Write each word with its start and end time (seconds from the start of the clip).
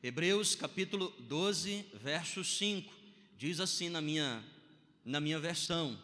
Hebreus 0.00 0.54
capítulo 0.54 1.12
12, 1.18 1.84
verso 1.94 2.44
5, 2.44 2.94
diz 3.36 3.58
assim 3.58 3.88
na 3.88 4.00
minha, 4.00 4.44
na 5.04 5.20
minha 5.20 5.40
versão: 5.40 6.00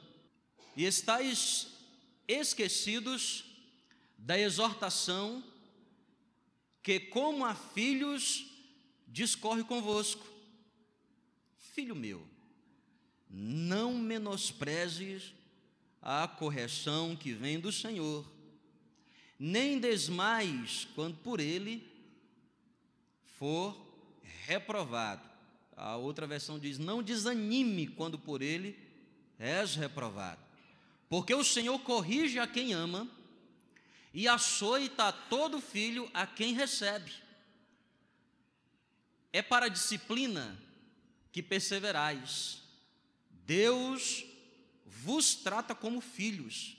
E 0.76 0.84
estáis 0.84 1.68
esquecidos 2.26 3.44
da 4.18 4.36
exortação 4.36 5.44
que, 6.82 6.98
como 6.98 7.44
a 7.44 7.54
filhos, 7.54 8.46
discorre 9.06 9.62
convosco. 9.62 10.26
Filho 11.56 11.94
meu, 11.94 12.26
não 13.30 13.94
menosprezes 13.94 15.32
a 16.02 16.26
correção 16.26 17.14
que 17.14 17.32
vem 17.32 17.60
do 17.60 17.70
Senhor, 17.70 18.28
nem 19.38 19.78
desmais 19.78 20.88
quando 20.96 21.16
por 21.18 21.38
ele 21.38 21.88
for 23.38 23.83
reprovado. 24.46 25.28
A 25.76 25.96
outra 25.96 26.26
versão 26.26 26.58
diz: 26.58 26.78
Não 26.78 27.02
desanime 27.02 27.88
quando 27.88 28.18
por 28.18 28.42
ele 28.42 28.78
és 29.38 29.74
reprovado, 29.74 30.40
porque 31.08 31.34
o 31.34 31.44
Senhor 31.44 31.78
corrige 31.80 32.38
a 32.38 32.46
quem 32.46 32.72
ama 32.72 33.10
e 34.12 34.28
açoita 34.28 35.12
todo 35.12 35.60
filho 35.60 36.08
a 36.14 36.26
quem 36.26 36.54
recebe. 36.54 37.12
É 39.32 39.42
para 39.42 39.66
a 39.66 39.68
disciplina 39.68 40.56
que 41.32 41.42
perseverais. 41.42 42.62
Deus 43.44 44.24
vos 44.86 45.34
trata 45.34 45.74
como 45.74 46.00
filhos. 46.00 46.76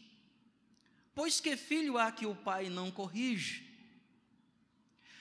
Pois 1.14 1.42
que 1.42 1.58
filho 1.58 1.98
há 1.98 2.12
que 2.12 2.26
o 2.26 2.36
pai 2.36 2.70
não 2.70 2.90
corrige? 2.90 3.66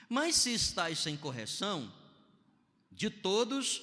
Mas 0.07 0.35
se 0.35 0.53
estáis 0.53 0.99
sem 0.99 1.17
correção, 1.17 1.91
de 2.95 3.09
todos 3.09 3.81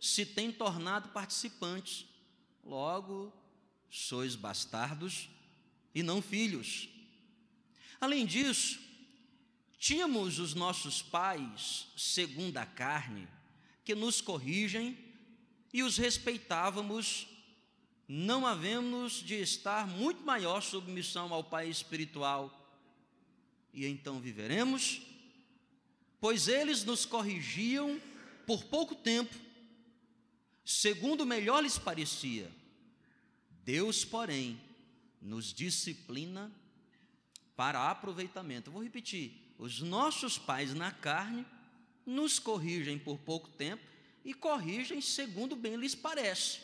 se 0.00 0.26
tem 0.26 0.50
tornado 0.50 1.08
participantes. 1.10 2.06
Logo, 2.64 3.32
sois 3.90 4.34
bastardos 4.34 5.28
e 5.94 6.02
não 6.02 6.20
filhos. 6.20 6.88
Além 8.00 8.26
disso, 8.26 8.78
tínhamos 9.78 10.38
os 10.38 10.54
nossos 10.54 11.00
pais, 11.00 11.86
segundo 11.96 12.56
a 12.58 12.66
carne, 12.66 13.26
que 13.84 13.94
nos 13.94 14.20
corrigem 14.20 14.98
e 15.72 15.82
os 15.82 15.96
respeitávamos, 15.96 17.26
não 18.06 18.46
havemos 18.46 19.14
de 19.14 19.34
estar 19.34 19.86
muito 19.86 20.22
maior 20.22 20.62
submissão 20.62 21.32
ao 21.32 21.44
Pai 21.44 21.68
espiritual. 21.68 22.54
E 23.72 23.86
então 23.86 24.18
viveremos, 24.18 25.02
pois 26.20 26.48
eles 26.48 26.84
nos 26.84 27.04
corrigiam 27.04 28.00
por 28.48 28.64
pouco 28.64 28.94
tempo, 28.94 29.34
segundo 30.64 31.26
melhor 31.26 31.62
lhes 31.62 31.76
parecia. 31.76 32.50
Deus, 33.62 34.06
porém, 34.06 34.58
nos 35.20 35.52
disciplina 35.52 36.50
para 37.54 37.90
aproveitamento. 37.90 38.70
vou 38.70 38.82
repetir: 38.82 39.52
os 39.58 39.82
nossos 39.82 40.38
pais 40.38 40.72
na 40.72 40.90
carne 40.90 41.44
nos 42.06 42.38
corrigem 42.38 42.98
por 42.98 43.18
pouco 43.18 43.50
tempo 43.50 43.84
e 44.24 44.32
corrigem 44.32 45.02
segundo 45.02 45.54
bem 45.54 45.76
lhes 45.76 45.94
parece. 45.94 46.60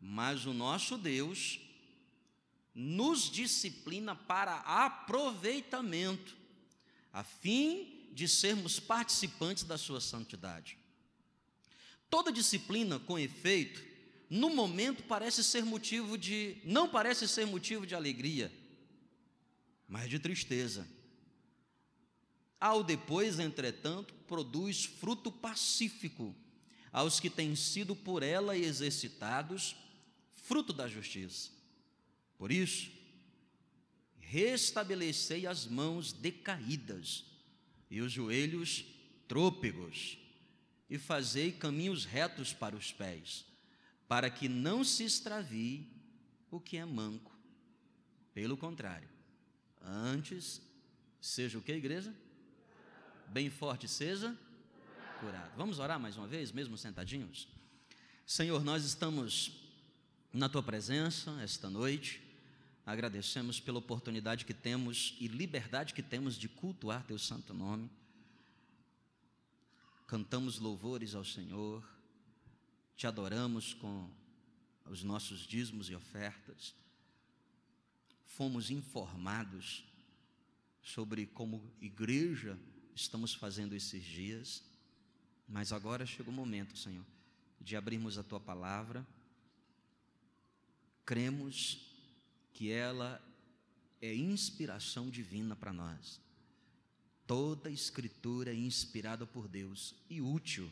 Mas 0.00 0.44
o 0.44 0.52
nosso 0.52 0.98
Deus 0.98 1.60
nos 2.74 3.30
disciplina 3.30 4.16
para 4.16 4.56
aproveitamento, 4.56 6.36
a 7.12 7.22
fim 7.22 7.97
de 8.18 8.26
sermos 8.26 8.80
participantes 8.80 9.62
da 9.62 9.78
sua 9.78 10.00
santidade. 10.00 10.76
Toda 12.10 12.32
disciplina, 12.32 12.98
com 12.98 13.16
efeito, 13.16 13.80
no 14.28 14.50
momento 14.50 15.04
parece 15.04 15.44
ser 15.44 15.64
motivo 15.64 16.18
de, 16.18 16.56
não 16.64 16.88
parece 16.88 17.28
ser 17.28 17.46
motivo 17.46 17.86
de 17.86 17.94
alegria, 17.94 18.52
mas 19.86 20.10
de 20.10 20.18
tristeza. 20.18 20.84
Ao 22.58 22.82
depois, 22.82 23.38
entretanto, 23.38 24.12
produz 24.26 24.84
fruto 24.84 25.30
pacífico 25.30 26.34
aos 26.92 27.20
que 27.20 27.30
têm 27.30 27.54
sido 27.54 27.94
por 27.94 28.24
ela 28.24 28.58
exercitados, 28.58 29.76
fruto 30.32 30.72
da 30.72 30.88
justiça. 30.88 31.52
Por 32.36 32.50
isso, 32.50 32.90
restabelecei 34.18 35.46
as 35.46 35.66
mãos 35.66 36.12
decaídas 36.12 37.27
e 37.90 38.00
os 38.00 38.12
joelhos 38.12 38.84
trôpegos, 39.26 40.18
e 40.88 40.98
fazei 40.98 41.52
caminhos 41.52 42.04
retos 42.04 42.52
para 42.52 42.74
os 42.74 42.92
pés, 42.92 43.44
para 44.06 44.30
que 44.30 44.48
não 44.48 44.82
se 44.82 45.04
extravie 45.04 45.86
o 46.50 46.58
que 46.58 46.78
é 46.78 46.84
manco. 46.84 47.36
Pelo 48.32 48.56
contrário, 48.56 49.08
antes 49.82 50.62
seja 51.20 51.58
o 51.58 51.62
que, 51.62 51.72
igreja? 51.72 52.14
Bem 53.28 53.50
forte 53.50 53.86
seja 53.86 54.36
curado. 55.20 55.52
Vamos 55.56 55.78
orar 55.78 56.00
mais 56.00 56.16
uma 56.16 56.26
vez, 56.26 56.52
mesmo 56.52 56.78
sentadinhos? 56.78 57.48
Senhor, 58.24 58.64
nós 58.64 58.84
estamos 58.84 59.52
na 60.32 60.48
tua 60.48 60.62
presença 60.62 61.30
esta 61.42 61.68
noite. 61.68 62.22
Agradecemos 62.88 63.60
pela 63.60 63.78
oportunidade 63.78 64.46
que 64.46 64.54
temos 64.54 65.14
e 65.20 65.28
liberdade 65.28 65.92
que 65.92 66.02
temos 66.02 66.38
de 66.38 66.48
cultuar 66.48 67.04
Teu 67.04 67.18
santo 67.18 67.52
nome. 67.52 67.90
Cantamos 70.06 70.58
louvores 70.58 71.14
ao 71.14 71.22
Senhor, 71.22 71.86
te 72.96 73.06
adoramos 73.06 73.74
com 73.74 74.10
os 74.86 75.02
nossos 75.02 75.40
dízimos 75.40 75.90
e 75.90 75.94
ofertas. 75.94 76.74
Fomos 78.24 78.70
informados 78.70 79.84
sobre 80.80 81.26
como 81.26 81.70
igreja 81.82 82.58
estamos 82.94 83.34
fazendo 83.34 83.74
esses 83.74 84.02
dias, 84.02 84.62
mas 85.46 85.74
agora 85.74 86.06
chega 86.06 86.30
o 86.30 86.32
momento, 86.32 86.74
Senhor, 86.74 87.04
de 87.60 87.76
abrirmos 87.76 88.16
a 88.16 88.22
tua 88.22 88.40
palavra. 88.40 89.06
Cremos 91.04 91.87
que 92.58 92.72
ela 92.72 93.24
é 94.02 94.12
inspiração 94.12 95.08
divina 95.08 95.54
para 95.54 95.72
nós. 95.72 96.20
Toda 97.24 97.70
escritura 97.70 98.50
é 98.50 98.56
inspirada 98.56 99.24
por 99.24 99.46
Deus 99.46 99.94
e 100.10 100.20
útil 100.20 100.68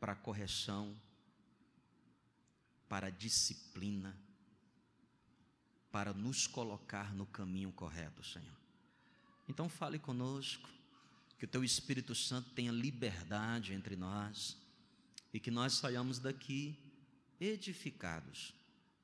para 0.00 0.14
correção, 0.14 0.98
para 2.88 3.10
disciplina, 3.10 4.18
para 5.92 6.14
nos 6.14 6.46
colocar 6.46 7.14
no 7.14 7.26
caminho 7.26 7.70
correto, 7.70 8.24
Senhor. 8.24 8.56
Então 9.46 9.68
fale 9.68 9.98
conosco, 9.98 10.70
que 11.38 11.44
o 11.44 11.48
teu 11.48 11.62
Espírito 11.62 12.14
Santo 12.14 12.48
tenha 12.54 12.72
liberdade 12.72 13.74
entre 13.74 13.94
nós 13.94 14.56
e 15.34 15.38
que 15.38 15.50
nós 15.50 15.74
saiamos 15.74 16.18
daqui 16.18 16.78
edificados 17.38 18.54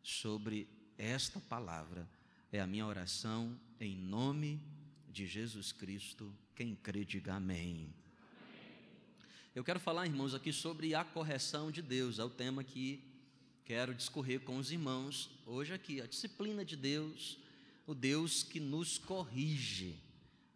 sobre 0.03 0.67
esta 0.99 1.41
palavra 1.41 2.09
é 2.53 2.61
a 2.61 2.67
minha 2.67 2.87
oração 2.87 3.59
em 3.81 3.97
nome 3.97 4.61
de 5.11 5.27
Jesus 5.27 5.73
Cristo. 5.73 6.33
Quem 6.55 6.75
crê, 6.75 7.05
diga 7.05 7.35
amém. 7.35 7.93
Eu 9.55 9.65
quero 9.65 9.81
falar, 9.81 10.07
irmãos, 10.07 10.35
aqui 10.35 10.53
sobre 10.53 10.95
a 10.95 11.05
correção 11.05 11.71
de 11.71 11.83
Deus, 11.83 12.19
é 12.19 12.25
o 12.25 12.31
tema 12.31 12.65
que 12.65 13.03
quero 13.65 13.95
discorrer 13.95 14.41
com 14.41 14.57
os 14.59 14.71
irmãos 14.71 15.31
hoje 15.47 15.73
aqui, 15.73 16.01
a 16.01 16.07
disciplina 16.07 16.65
de 16.65 16.77
Deus, 16.77 17.39
o 17.87 17.95
Deus 17.95 18.43
que 18.43 18.61
nos 18.61 18.99
corrige, 18.99 19.97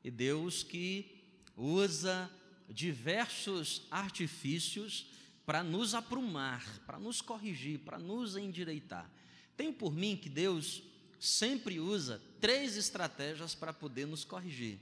e 0.03 0.11
Deus 0.11 0.63
que 0.63 1.17
usa 1.57 2.31
diversos 2.69 3.87
artifícios 3.91 5.07
para 5.47 5.63
nos 5.63 5.95
aprumar, 5.95 6.65
para 6.87 6.99
nos 6.99 7.21
corrigir, 7.21 7.81
para 7.81 7.99
nos 7.99 8.37
endireitar. 8.37 9.11
Tenho 9.59 9.73
por 9.73 9.93
mim 9.93 10.17
que 10.17 10.29
Deus 10.29 10.85
sempre 11.19 11.81
usa 11.81 12.23
três 12.41 12.77
estratégias 12.77 13.57
para 13.57 13.73
poder 13.73 14.07
nos 14.07 14.25
corrigir. 14.25 14.79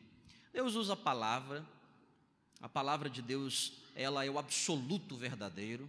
Deus 0.53 0.75
usa 0.75 0.93
a 0.93 0.97
palavra, 0.97 1.67
a 2.61 2.69
palavra 2.69 3.09
de 3.09 3.23
Deus, 3.23 3.73
ela 3.95 4.23
é 4.23 4.29
o 4.29 4.39
absoluto 4.39 5.17
verdadeiro. 5.17 5.89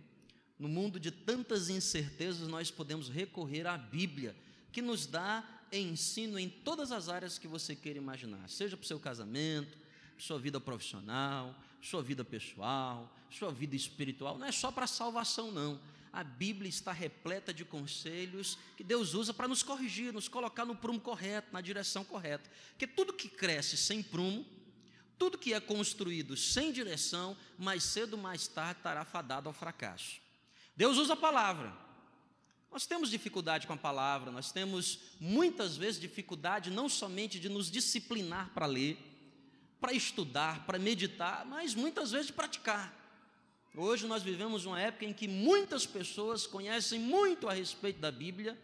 No 0.57 0.69
mundo 0.69 1.01
de 1.01 1.11
tantas 1.11 1.69
incertezas, 1.69 2.47
nós 2.47 2.71
podemos 2.71 3.09
recorrer 3.09 3.67
à 3.67 3.77
Bíblia, 3.77 4.33
que 4.71 4.81
nos 4.81 5.05
dá 5.05 5.43
ensino 5.69 6.39
em 6.39 6.47
todas 6.47 6.93
as 6.93 7.09
áreas 7.09 7.37
que 7.37 7.47
você 7.47 7.75
queira 7.75 7.99
imaginar, 7.99 8.49
seja 8.49 8.77
para 8.77 8.85
o 8.85 8.87
seu 8.87 9.01
casamento, 9.01 9.77
sua 10.17 10.39
vida 10.39 10.61
profissional, 10.61 11.53
sua 11.81 12.01
vida 12.01 12.23
pessoal, 12.23 13.13
sua 13.29 13.51
vida 13.51 13.75
espiritual. 13.75 14.37
Não 14.37 14.47
é 14.47 14.51
só 14.53 14.71
para 14.71 14.87
salvação, 14.87 15.51
não 15.51 15.77
a 16.12 16.24
Bíblia 16.24 16.69
está 16.69 16.92
repleta 16.92 17.54
de 17.54 17.65
conselhos 17.65 18.57
que 18.75 18.83
Deus 18.83 19.13
usa 19.13 19.33
para 19.33 19.48
nos 19.48 19.63
corrigir, 19.63 20.13
nos 20.13 20.27
colocar 20.27 20.65
no 20.65 20.75
prumo 20.75 21.00
correto, 21.00 21.50
na 21.51 21.62
direção 21.62 22.04
correta. 22.04 22.50
Porque 22.69 22.88
tudo 22.88 23.13
que 23.13 23.30
cresce 23.30 23.77
sem 23.77 24.01
prumo, 24.01 24.45
Tudo 25.18 25.38
que 25.38 25.54
é 25.54 25.59
construído 25.59 26.38
sem 26.38 26.71
direção, 26.71 27.36
mais 27.57 27.83
cedo 27.83 28.13
ou 28.13 28.21
mais 28.21 28.48
tarde 28.48 28.80
estará 28.80 29.04
fadado 29.04 29.50
ao 29.50 29.54
fracasso. 29.54 30.21
Deus 30.75 30.98
usa 30.98 31.13
a 31.13 31.18
palavra. 31.18 31.75
Nós 32.71 32.86
temos 32.86 33.09
dificuldade 33.09 33.65
com 33.65 33.74
a 33.74 33.77
palavra, 33.77 34.30
nós 34.30 34.51
temos 34.51 35.00
muitas 35.19 35.75
vezes 35.75 36.00
dificuldade 36.00 36.69
não 36.69 36.88
somente 36.88 37.39
de 37.39 37.50
nos 37.50 37.71
disciplinar 37.71 38.51
para 38.54 38.68
ler, 38.68 38.98
para 39.80 39.94
estudar, 39.94 40.65
para 40.65 40.77
meditar, 40.77 41.45
mas 41.45 41.74
muitas 41.74 42.12
vezes 42.12 42.27
de 42.27 42.33
praticar. 42.33 42.94
Hoje 43.79 44.07
nós 44.07 44.24
vivemos 44.24 44.65
uma 44.65 44.81
época 44.81 45.06
em 45.06 45.13
que 45.13 45.27
muitas 45.27 45.85
pessoas 45.85 46.47
conhecem 46.47 47.00
muito 47.00 47.47
a 47.47 47.53
respeito 47.53 48.00
da 48.00 48.12
Bíblia, 48.12 48.57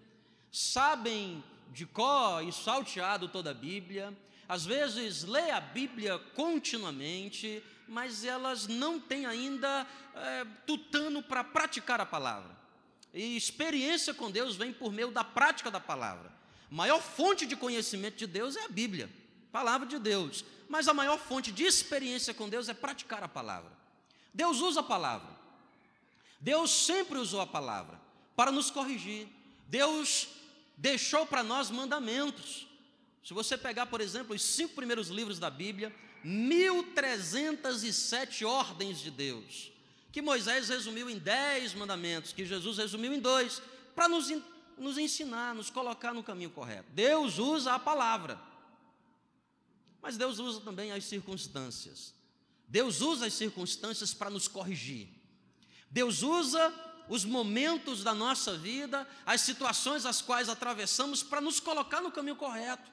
sabem 0.52 1.44
de 1.72 1.86
cor 1.86 2.44
e 2.44 2.52
salteado 2.52 3.28
toda 3.28 3.52
a 3.52 3.54
Bíblia, 3.54 4.12
às 4.50 4.66
vezes 4.66 5.24
lê 5.24 5.52
a 5.52 5.62
Bíblia 5.62 6.18
continuamente, 6.34 7.64
mas 7.88 8.26
elas 8.26 8.66
não 8.66 9.00
têm 9.00 9.28
ainda 9.28 9.86
é, 10.16 10.46
tutano 10.66 11.22
para 11.22 11.44
praticar 11.44 12.02
a 12.02 12.08
palavra. 12.08 12.58
E 13.14 13.38
experiência 13.38 14.16
com 14.16 14.32
Deus 14.32 14.56
vem 14.56 14.74
por 14.74 14.92
meio 14.92 15.12
da 15.12 15.24
prática 15.24 15.70
da 15.70 15.80
palavra. 15.80 16.32
A 16.72 16.74
maior 16.74 17.00
fonte 17.00 17.46
de 17.46 17.56
conhecimento 17.56 18.16
de 18.16 18.26
Deus 18.26 18.56
é 18.56 18.64
a 18.64 18.70
Bíblia, 18.70 19.08
palavra 19.52 19.88
de 19.88 20.00
Deus. 20.00 20.44
Mas 20.68 20.88
a 20.88 20.94
maior 20.94 21.20
fonte 21.20 21.52
de 21.52 21.66
experiência 21.66 22.34
com 22.34 22.50
Deus 22.50 22.68
é 22.68 22.74
praticar 22.74 23.24
a 23.24 23.28
palavra. 23.28 23.83
Deus 24.34 24.62
usa 24.62 24.80
a 24.80 24.84
palavra. 24.84 25.32
Deus 26.40 26.72
sempre 26.72 27.18
usou 27.18 27.40
a 27.40 27.48
palavra 27.48 28.02
para 28.36 28.52
nos 28.52 28.72
corrigir. 28.72 29.28
Deus 29.68 30.28
deixou 30.76 31.26
para 31.26 31.44
nós 31.44 31.70
mandamentos. 31.70 32.68
Se 33.24 33.34
você 33.34 33.58
pegar, 33.58 33.86
por 33.86 34.02
exemplo, 34.02 34.36
os 34.36 34.42
cinco 34.42 34.76
primeiros 34.76 35.08
livros 35.08 35.40
da 35.40 35.50
Bíblia, 35.50 35.96
1307 36.24 38.44
ordens 38.44 39.00
de 39.00 39.12
Deus, 39.12 39.72
que 40.12 40.22
Moisés 40.22 40.68
resumiu 40.70 41.10
em 41.10 41.18
dez 41.18 41.74
mandamentos, 41.74 42.34
que 42.34 42.46
Jesus 42.46 42.78
resumiu 42.78 43.14
em 43.14 43.20
dois, 43.20 43.62
para 43.96 44.10
nos, 44.10 44.30
nos 44.78 44.98
ensinar, 44.98 45.56
nos 45.56 45.70
colocar 45.70 46.14
no 46.14 46.24
caminho 46.24 46.50
correto. 46.50 46.90
Deus 46.92 47.40
usa 47.40 47.74
a 47.74 47.80
palavra, 47.80 48.38
mas 50.02 50.18
Deus 50.18 50.40
usa 50.40 50.60
também 50.60 50.92
as 50.92 51.06
circunstâncias. 51.06 52.14
Deus 52.74 53.02
usa 53.02 53.28
as 53.28 53.34
circunstâncias 53.36 54.16
para 54.16 54.32
nos 54.32 54.48
corrigir. 54.48 55.08
Deus 55.92 56.24
usa 56.24 56.74
os 57.08 57.24
momentos 57.24 58.04
da 58.04 58.16
nossa 58.16 58.58
vida, 58.58 59.08
as 59.28 59.42
situações 59.42 60.08
as 60.08 60.24
quais 60.24 60.50
atravessamos 60.50 61.22
para 61.22 61.40
nos 61.40 61.60
colocar 61.60 62.02
no 62.02 62.12
caminho 62.12 62.36
correto. 62.36 62.92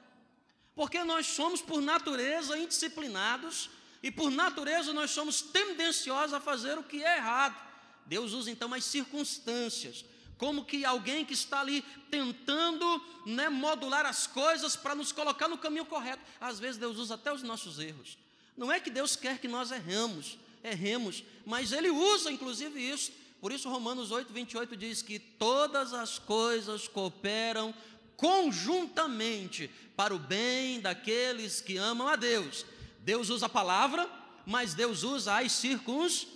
Porque 0.75 1.03
nós 1.03 1.29
somos, 1.29 1.63
por 1.63 1.81
natureza, 1.81 2.59
indisciplinados 2.59 3.71
e, 4.03 4.11
por 4.11 4.31
natureza, 4.31 4.93
nós 4.93 5.13
somos 5.13 5.41
tendenciosos 5.41 6.35
a 6.35 6.41
fazer 6.41 6.77
o 6.77 6.83
que 6.83 7.03
é 7.03 7.17
errado. 7.17 7.57
Deus 8.05 8.35
usa 8.35 8.51
então 8.51 8.75
as 8.75 8.85
circunstâncias, 8.85 10.05
como 10.37 10.67
que 10.67 10.85
alguém 10.85 11.25
que 11.25 11.33
está 11.33 11.61
ali 11.61 11.81
tentando 12.11 12.85
né, 13.25 13.49
modular 13.49 14.05
as 14.05 14.27
coisas 14.27 14.77
para 14.77 14.95
nos 14.95 15.11
colocar 15.11 15.49
no 15.49 15.57
caminho 15.57 15.87
correto. 15.87 16.23
Às 16.39 16.61
vezes 16.61 16.77
Deus 16.77 16.99
usa 16.99 17.15
até 17.15 17.33
os 17.33 17.43
nossos 17.43 17.79
erros. 17.79 18.19
Não 18.61 18.71
é 18.71 18.79
que 18.79 18.91
Deus 18.91 19.17
quer 19.17 19.39
que 19.39 19.49
nós 19.49 19.71
erramos, 19.71 20.37
erremos, 20.63 21.25
mas 21.47 21.73
Ele 21.73 21.89
usa 21.89 22.31
inclusive 22.31 22.79
isso. 22.79 23.11
Por 23.41 23.53
isso, 23.53 23.71
Romanos 23.71 24.11
8, 24.11 24.31
28 24.31 24.77
diz 24.77 25.01
que 25.01 25.19
todas 25.19 25.95
as 25.95 26.19
coisas 26.19 26.87
cooperam 26.87 27.75
conjuntamente 28.19 29.71
para 29.97 30.15
o 30.15 30.19
bem 30.19 30.79
daqueles 30.79 31.63
que 31.63 31.79
amam 31.79 32.07
a 32.07 32.17
Deus. 32.17 32.67
Deus 32.99 33.31
usa 33.31 33.47
a 33.47 33.49
palavra, 33.49 34.07
mas 34.45 34.75
Deus 34.75 35.05
usa 35.05 35.39
as, 35.39 35.53
circuns, 35.53 36.27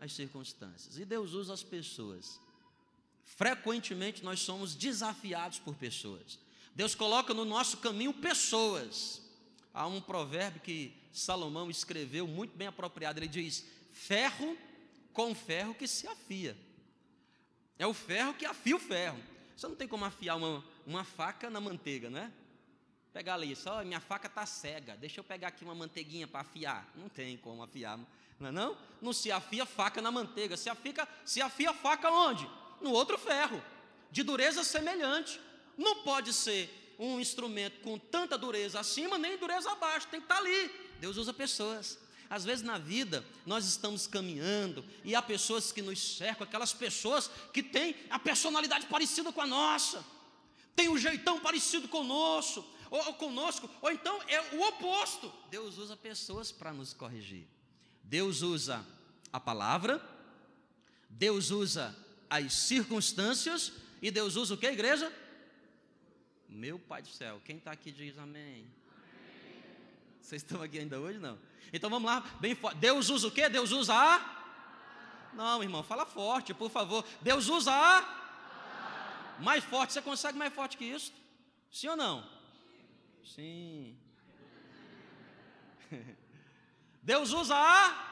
as 0.00 0.14
circunstâncias. 0.14 0.96
E 0.96 1.04
Deus 1.04 1.34
usa 1.34 1.52
as 1.52 1.62
pessoas. 1.62 2.40
Frequentemente 3.26 4.24
nós 4.24 4.40
somos 4.40 4.74
desafiados 4.74 5.58
por 5.58 5.74
pessoas. 5.74 6.38
Deus 6.74 6.94
coloca 6.94 7.34
no 7.34 7.44
nosso 7.44 7.76
caminho 7.76 8.14
pessoas. 8.14 9.27
Há 9.78 9.86
um 9.86 10.00
provérbio 10.00 10.60
que 10.60 10.92
Salomão 11.12 11.70
escreveu 11.70 12.26
muito 12.26 12.56
bem 12.56 12.66
apropriado. 12.66 13.20
Ele 13.20 13.28
diz: 13.28 13.64
ferro 13.92 14.58
com 15.12 15.32
ferro 15.36 15.72
que 15.72 15.86
se 15.86 16.04
afia. 16.08 16.58
É 17.78 17.86
o 17.86 17.94
ferro 17.94 18.34
que 18.34 18.44
afia 18.44 18.74
o 18.74 18.80
ferro. 18.80 19.22
Você 19.56 19.68
não 19.68 19.76
tem 19.76 19.86
como 19.86 20.04
afiar 20.04 20.36
uma, 20.36 20.64
uma 20.84 21.04
faca 21.04 21.48
na 21.48 21.60
manteiga, 21.60 22.10
né? 22.10 22.32
Pegar 23.12 23.34
ali, 23.34 23.54
só 23.54 23.84
minha 23.84 24.00
faca 24.00 24.26
está 24.26 24.44
cega, 24.44 24.96
deixa 24.96 25.20
eu 25.20 25.24
pegar 25.24 25.46
aqui 25.46 25.62
uma 25.62 25.76
manteiguinha 25.76 26.26
para 26.26 26.40
afiar. 26.40 26.90
Não 26.96 27.08
tem 27.08 27.36
como 27.36 27.62
afiar, 27.62 28.00
não 28.40 28.48
é 28.48 28.50
não? 28.50 28.76
Não 29.00 29.12
se 29.12 29.30
afia 29.30 29.64
faca 29.64 30.02
na 30.02 30.10
manteiga, 30.10 30.56
se 30.56 30.68
afia, 30.68 31.06
se 31.24 31.40
afia 31.40 31.72
faca 31.72 32.10
onde? 32.10 32.50
No 32.80 32.90
outro 32.90 33.16
ferro, 33.16 33.62
de 34.10 34.24
dureza 34.24 34.64
semelhante. 34.64 35.40
Não 35.76 36.02
pode 36.02 36.32
ser 36.32 36.87
um 36.98 37.20
instrumento 37.20 37.80
com 37.80 37.98
tanta 37.98 38.36
dureza 38.36 38.80
acima, 38.80 39.16
nem 39.16 39.38
dureza 39.38 39.70
abaixo, 39.70 40.08
tem 40.08 40.20
que 40.20 40.24
estar 40.24 40.36
tá 40.36 40.40
ali. 40.40 40.70
Deus 41.00 41.16
usa 41.16 41.32
pessoas. 41.32 41.98
Às 42.28 42.44
vezes 42.44 42.64
na 42.64 42.76
vida 42.76 43.24
nós 43.46 43.64
estamos 43.64 44.06
caminhando 44.06 44.84
e 45.04 45.14
há 45.14 45.22
pessoas 45.22 45.72
que 45.72 45.80
nos 45.80 46.16
cercam, 46.16 46.46
aquelas 46.46 46.72
pessoas 46.72 47.30
que 47.52 47.62
têm 47.62 47.94
a 48.10 48.18
personalidade 48.18 48.86
parecida 48.86 49.32
com 49.32 49.40
a 49.40 49.46
nossa, 49.46 50.04
tem 50.76 50.88
um 50.88 50.98
jeitão 50.98 51.40
parecido 51.40 51.88
conosco, 51.88 52.64
ou, 52.90 53.06
ou 53.06 53.14
conosco, 53.14 53.68
ou 53.80 53.90
então 53.90 54.20
é 54.28 54.56
o 54.56 54.62
oposto. 54.68 55.32
Deus 55.50 55.78
usa 55.78 55.96
pessoas 55.96 56.52
para 56.52 56.72
nos 56.72 56.92
corrigir. 56.92 57.46
Deus 58.02 58.42
usa 58.42 58.84
a 59.32 59.40
palavra, 59.40 60.02
Deus 61.08 61.50
usa 61.50 61.96
as 62.28 62.52
circunstâncias 62.52 63.72
e 64.02 64.10
Deus 64.10 64.36
usa 64.36 64.54
o 64.54 64.56
que, 64.56 64.66
igreja? 64.66 65.12
Meu 66.48 66.78
Pai 66.78 67.02
do 67.02 67.08
céu, 67.08 67.40
quem 67.44 67.58
está 67.58 67.72
aqui 67.72 67.92
diz 67.92 68.18
amém. 68.18 68.66
Vocês 70.20 70.42
estão 70.42 70.62
aqui 70.62 70.78
ainda 70.78 70.98
hoje? 70.98 71.18
Não. 71.18 71.38
Então 71.72 71.88
vamos 71.88 72.10
lá, 72.10 72.20
bem 72.40 72.54
forte. 72.54 72.78
Deus 72.78 73.08
usa 73.08 73.28
o 73.28 73.30
quê? 73.30 73.48
Deus 73.48 73.70
usa 73.72 73.94
a. 73.94 74.38
Não, 75.34 75.62
irmão, 75.62 75.82
fala 75.82 76.06
forte, 76.06 76.54
por 76.54 76.70
favor. 76.70 77.04
Deus 77.20 77.48
usa 77.48 77.72
a. 77.72 79.36
Mais 79.38 79.62
forte, 79.62 79.92
você 79.92 80.02
consegue 80.02 80.36
mais 80.36 80.52
forte 80.52 80.76
que 80.76 80.84
isso? 80.84 81.12
Sim 81.70 81.88
ou 81.88 81.96
não? 81.96 82.28
Sim. 83.24 83.96
Deus 87.02 87.32
usa 87.32 87.54
a. 87.54 88.08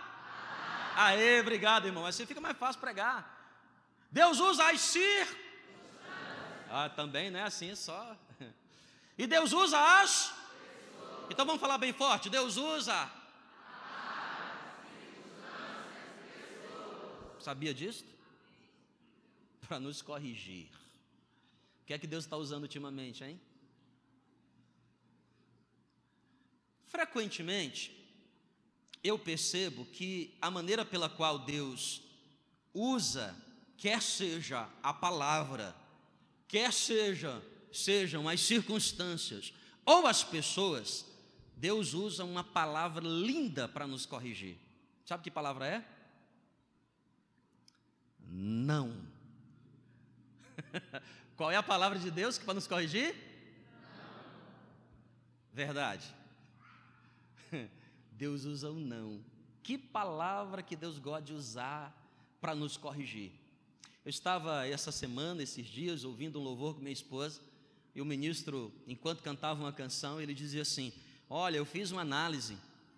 Aê, 0.97 1.41
obrigado, 1.41 1.87
irmão. 1.87 2.06
Assim 2.06 2.25
fica 2.27 2.41
mais 2.41 2.56
fácil 2.56 2.81
pregar. 2.81 3.35
Deus 4.11 4.40
usa 4.40 4.71
as 4.71 4.81
cir. 4.81 5.26
Ah, 6.71 6.88
também 6.88 7.31
não 7.31 7.40
é 7.40 7.43
assim 7.43 7.75
só. 7.75 8.16
E 9.18 9.26
Deus 9.26 9.52
usa 9.52 9.78
as 10.00 10.37
então 11.30 11.44
vamos 11.44 11.61
falar 11.61 11.78
bem 11.78 11.92
forte: 11.92 12.30
Deus 12.30 12.56
usa. 12.56 13.11
Sabia 17.40 17.73
disso? 17.73 18.04
Para 19.66 19.78
nos 19.78 20.02
corrigir. 20.02 20.68
O 21.82 21.87
que 21.87 21.92
é 21.92 21.99
que 21.99 22.06
Deus 22.06 22.25
está 22.25 22.37
usando 22.37 22.62
ultimamente, 22.62 23.23
hein? 23.23 23.40
Frequentemente, 26.87 27.92
eu 29.02 29.18
percebo 29.18 29.85
que 29.87 30.37
a 30.40 30.50
maneira 30.50 30.85
pela 30.85 31.08
qual 31.08 31.38
Deus 31.38 32.02
usa, 32.75 33.37
quer 33.76 34.02
seja 34.02 34.68
a 34.82 34.92
palavra, 34.92 35.76
quer 36.49 36.73
seja 36.73 37.40
sejam 37.78 38.28
as 38.28 38.40
circunstâncias 38.40 39.52
ou 39.85 40.06
as 40.06 40.25
pessoas, 40.25 41.06
Deus 41.56 41.95
usa 41.95 42.25
uma 42.25 42.45
palavra 42.45 43.02
linda 43.06 43.68
para 43.68 43.87
nos 43.87 44.04
corrigir. 44.04 44.59
Sabe 45.04 45.23
que 45.23 45.30
palavra 45.30 45.66
é? 45.66 45.85
Não. 48.28 49.06
Qual 51.37 51.50
é 51.50 51.56
a 51.56 51.62
palavra 51.62 51.99
de 51.99 52.11
Deus 52.11 52.38
que 52.38 52.45
para 52.45 52.54
nos 52.54 52.66
corrigir? 52.66 53.14
Não. 53.97 54.25
Verdade. 55.52 56.14
Deus 58.12 58.45
usa 58.45 58.71
o 58.71 58.80
não. 58.80 59.23
Que 59.62 59.76
palavra 59.76 60.62
que 60.62 60.76
Deus 60.76 60.99
gosta 60.99 61.23
de 61.23 61.33
usar 61.33 61.95
para 62.40 62.54
nos 62.54 62.76
corrigir? 62.76 63.33
Eu 64.04 64.11
estava 64.11 64.66
essa 64.66 64.92
semana, 64.92 65.42
esses 65.42 65.66
dias, 65.66 66.04
ouvindo 66.04 66.38
um 66.38 66.42
louvor 66.42 66.75
com 66.75 66.80
minha 66.80 66.92
esposa, 66.92 67.40
e 67.97 68.00
o 68.03 68.05
ministro, 68.05 68.71
enquanto 68.87 69.23
cantava 69.23 69.59
uma 69.59 69.73
canção, 69.73 70.21
ele 70.21 70.35
dizia 70.35 70.61
assim: 70.61 70.93
Olha, 71.31 71.57
eu 71.57 71.65
fiz 71.65 71.91
uma 71.91 72.03
análise 72.03 72.55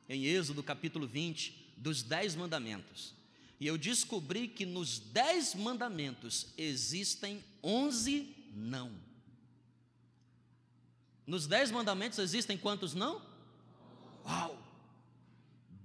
em 0.08 0.24
Êxodo 0.24 0.60
capítulo 0.60 1.06
20 1.06 1.74
dos 1.76 2.02
dez 2.02 2.34
mandamentos. 2.34 3.14
E 3.60 3.66
eu 3.68 3.78
descobri 3.78 4.48
que 4.48 4.66
nos 4.66 4.98
dez 4.98 5.54
mandamentos 5.54 6.48
existem 6.58 7.44
onze 7.62 8.34
não. 8.52 8.90
Nos 11.24 11.46
dez 11.46 11.70
mandamentos 11.70 12.18
existem 12.18 12.58
quantos 12.58 12.92
não? 12.92 13.22
Uau! 14.26 14.60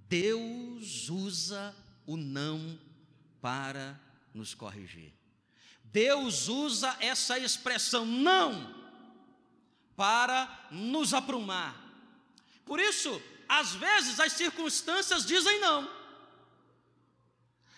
Deus 0.08 1.08
usa 1.08 1.72
o 2.04 2.16
não 2.16 2.76
para 3.40 4.00
nos 4.34 4.54
corrigir. 4.54 5.12
Deus 5.84 6.48
usa 6.48 6.96
essa 6.98 7.38
expressão 7.38 8.04
não 8.04 8.83
para 9.96 10.68
nos 10.70 11.14
aprumar. 11.14 11.74
Por 12.64 12.80
isso, 12.80 13.20
às 13.48 13.74
vezes 13.74 14.18
as 14.18 14.32
circunstâncias 14.32 15.24
dizem 15.24 15.60
não. 15.60 15.88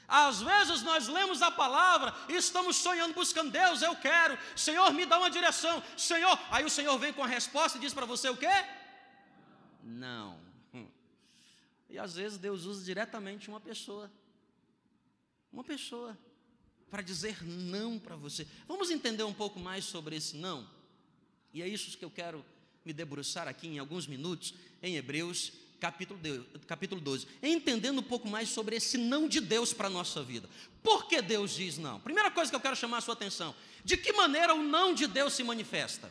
Às 0.08 0.40
vezes 0.40 0.82
nós 0.82 1.08
lemos 1.08 1.42
a 1.42 1.50
palavra 1.50 2.14
e 2.28 2.34
estamos 2.34 2.76
sonhando, 2.76 3.12
buscando 3.12 3.50
Deus, 3.50 3.82
eu 3.82 3.96
quero, 3.96 4.38
Senhor, 4.54 4.92
me 4.92 5.04
dá 5.04 5.18
uma 5.18 5.30
direção, 5.30 5.82
Senhor. 5.96 6.38
Aí 6.50 6.64
o 6.64 6.70
Senhor 6.70 6.96
vem 6.98 7.12
com 7.12 7.24
a 7.24 7.26
resposta 7.26 7.76
e 7.76 7.80
diz 7.80 7.92
para 7.92 8.06
você 8.06 8.28
o 8.28 8.36
quê? 8.36 8.64
Não. 9.82 10.46
E 11.88 11.98
às 11.98 12.14
vezes 12.14 12.38
Deus 12.38 12.64
usa 12.64 12.84
diretamente 12.84 13.48
uma 13.48 13.60
pessoa, 13.60 14.10
uma 15.52 15.64
pessoa, 15.64 16.16
para 16.90 17.02
dizer 17.02 17.42
não 17.42 17.98
para 17.98 18.16
você. 18.16 18.46
Vamos 18.68 18.90
entender 18.90 19.22
um 19.24 19.32
pouco 19.32 19.58
mais 19.58 19.84
sobre 19.84 20.16
esse 20.16 20.36
não? 20.36 20.68
E 21.52 21.62
é 21.62 21.68
isso 21.68 21.96
que 21.96 22.04
eu 22.04 22.10
quero 22.10 22.44
me 22.84 22.92
debruçar 22.92 23.48
aqui 23.48 23.66
em 23.66 23.78
alguns 23.78 24.06
minutos, 24.06 24.54
em 24.82 24.96
Hebreus 24.96 25.52
capítulo, 25.80 26.18
capítulo 26.66 27.00
12, 27.00 27.26
entendendo 27.42 27.98
um 27.98 28.02
pouco 28.02 28.28
mais 28.28 28.48
sobre 28.48 28.76
esse 28.76 28.96
não 28.96 29.28
de 29.28 29.40
Deus 29.40 29.72
para 29.72 29.88
a 29.88 29.90
nossa 29.90 30.22
vida. 30.22 30.48
Por 30.82 31.06
que 31.06 31.20
Deus 31.20 31.54
diz 31.54 31.78
não? 31.78 32.00
Primeira 32.00 32.30
coisa 32.30 32.50
que 32.50 32.56
eu 32.56 32.60
quero 32.60 32.76
chamar 32.76 32.98
a 32.98 33.00
sua 33.00 33.14
atenção: 33.14 33.54
de 33.84 33.96
que 33.96 34.12
maneira 34.12 34.54
o 34.54 34.62
não 34.62 34.94
de 34.94 35.06
Deus 35.06 35.34
se 35.34 35.42
manifesta? 35.42 36.10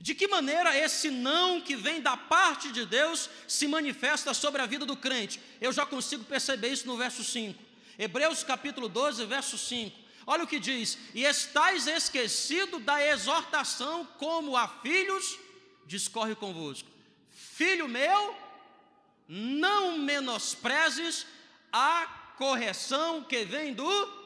De 0.00 0.14
que 0.14 0.26
maneira 0.26 0.76
esse 0.76 1.10
não 1.10 1.60
que 1.60 1.76
vem 1.76 2.00
da 2.00 2.16
parte 2.16 2.72
de 2.72 2.86
Deus 2.86 3.28
se 3.46 3.66
manifesta 3.68 4.32
sobre 4.32 4.62
a 4.62 4.66
vida 4.66 4.86
do 4.86 4.96
crente? 4.96 5.38
Eu 5.60 5.72
já 5.72 5.84
consigo 5.84 6.24
perceber 6.24 6.68
isso 6.68 6.86
no 6.86 6.96
verso 6.96 7.22
5. 7.22 7.62
Hebreus 7.98 8.42
capítulo 8.42 8.88
12, 8.88 9.26
verso 9.26 9.58
5. 9.58 9.94
Olha 10.26 10.44
o 10.44 10.46
que 10.46 10.58
diz: 10.58 10.98
E 11.14 11.24
estáis 11.24 11.86
esquecido 11.86 12.78
da 12.78 13.04
exortação 13.04 14.06
como 14.18 14.56
a 14.56 14.68
filhos, 14.68 15.38
discorre 15.86 16.34
convosco. 16.34 16.88
Filho 17.30 17.88
meu, 17.88 18.36
não 19.28 19.98
menosprezes 19.98 21.26
a 21.72 22.34
correção 22.36 23.22
que 23.22 23.44
vem 23.44 23.74
do 23.74 24.20